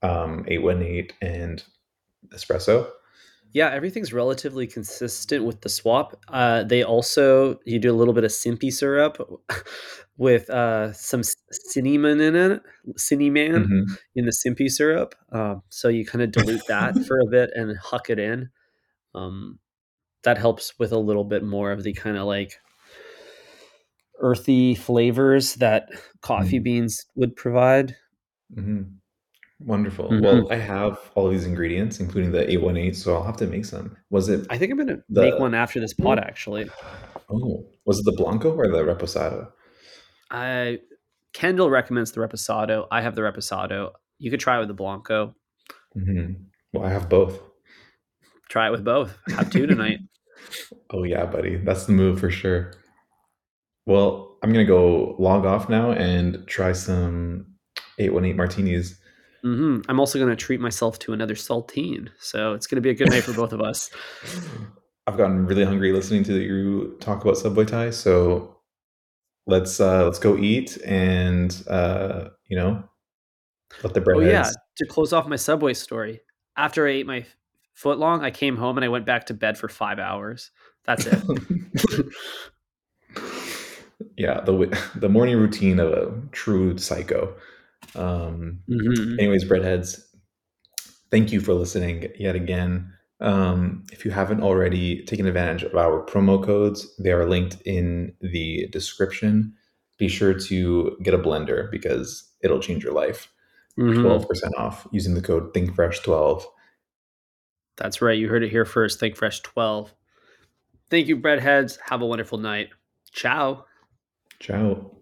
[0.03, 1.63] um, 818 and
[2.35, 2.89] espresso?
[3.55, 6.23] Yeah, everything's relatively consistent with the swap.
[6.29, 9.17] Uh, they also you do a little bit of simpy syrup
[10.19, 12.63] with uh, some cinnamon in it,
[12.97, 13.97] cinnamon Mhm.
[14.17, 15.15] in the simpy syrup.
[15.33, 18.51] Um, so you kind of dilute that for a bit and huck it in.
[19.15, 19.61] Um,
[20.25, 22.61] that helps with a little bit more of the kind of like
[24.21, 25.89] earthy flavors that
[26.23, 26.65] coffee Mm.
[26.65, 27.97] beans would provide.
[28.57, 29.01] Mhm.
[29.65, 30.11] Wonderful.
[30.11, 30.21] Mhm.
[30.23, 33.65] Well, I have all of these ingredients, including the 818, so I'll have to make
[33.65, 33.97] some.
[34.11, 36.69] Was it I think I'm gonna The- make one after this pot, Actually,
[37.31, 39.51] oh was it the Blanco or the Reposado?
[40.31, 40.81] I
[41.33, 42.87] Kendall recommends the reposado.
[42.93, 43.93] I have the reposado.
[44.19, 45.35] You could try it with the blanco.
[45.95, 46.33] hmm
[46.73, 47.41] Well, I have both.
[48.49, 49.17] Try it with both.
[49.31, 49.99] Have two tonight.
[50.91, 51.57] Oh yeah, buddy.
[51.57, 52.73] That's the move for sure.
[53.87, 57.47] Well, I'm gonna go log off now and try some
[57.99, 58.99] 818 martinis.
[59.45, 62.09] Hmm I'm also gonna treat myself to another saltine.
[62.19, 63.91] So it's gonna be a good night for both of us.
[65.07, 68.57] I've gotten really hungry listening to you talk about Subway Ty, so
[69.47, 72.83] let's uh let's go eat and uh you know
[73.83, 76.23] let the bread Oh yeah, to close off my subway story.
[76.57, 77.27] After I ate my
[77.75, 80.53] foot long, I came home and I went back to bed for five hours.
[80.85, 81.23] That's it.
[84.17, 87.35] yeah, the the morning routine of a true psycho.
[87.97, 89.19] Um, Mhm.
[89.19, 90.01] anyways, breadheads,
[91.11, 92.93] thank you for listening yet again.
[93.21, 98.15] Um, if you haven't already taken advantage of our promo codes, they are linked in
[98.21, 99.55] the description.
[99.99, 103.33] Be sure to get a blender because it'll change your life.
[103.79, 104.01] Mhm.
[104.03, 106.45] 12% off using the code ThinkFresh12.
[107.77, 108.19] That's right.
[108.19, 109.01] You heard it here first.
[109.01, 109.95] ThinkFresh12.
[110.91, 111.79] Thank you, breadheads.
[111.81, 112.71] Have a wonderful night.
[113.13, 113.65] Ciao.
[114.41, 114.97] Ciao.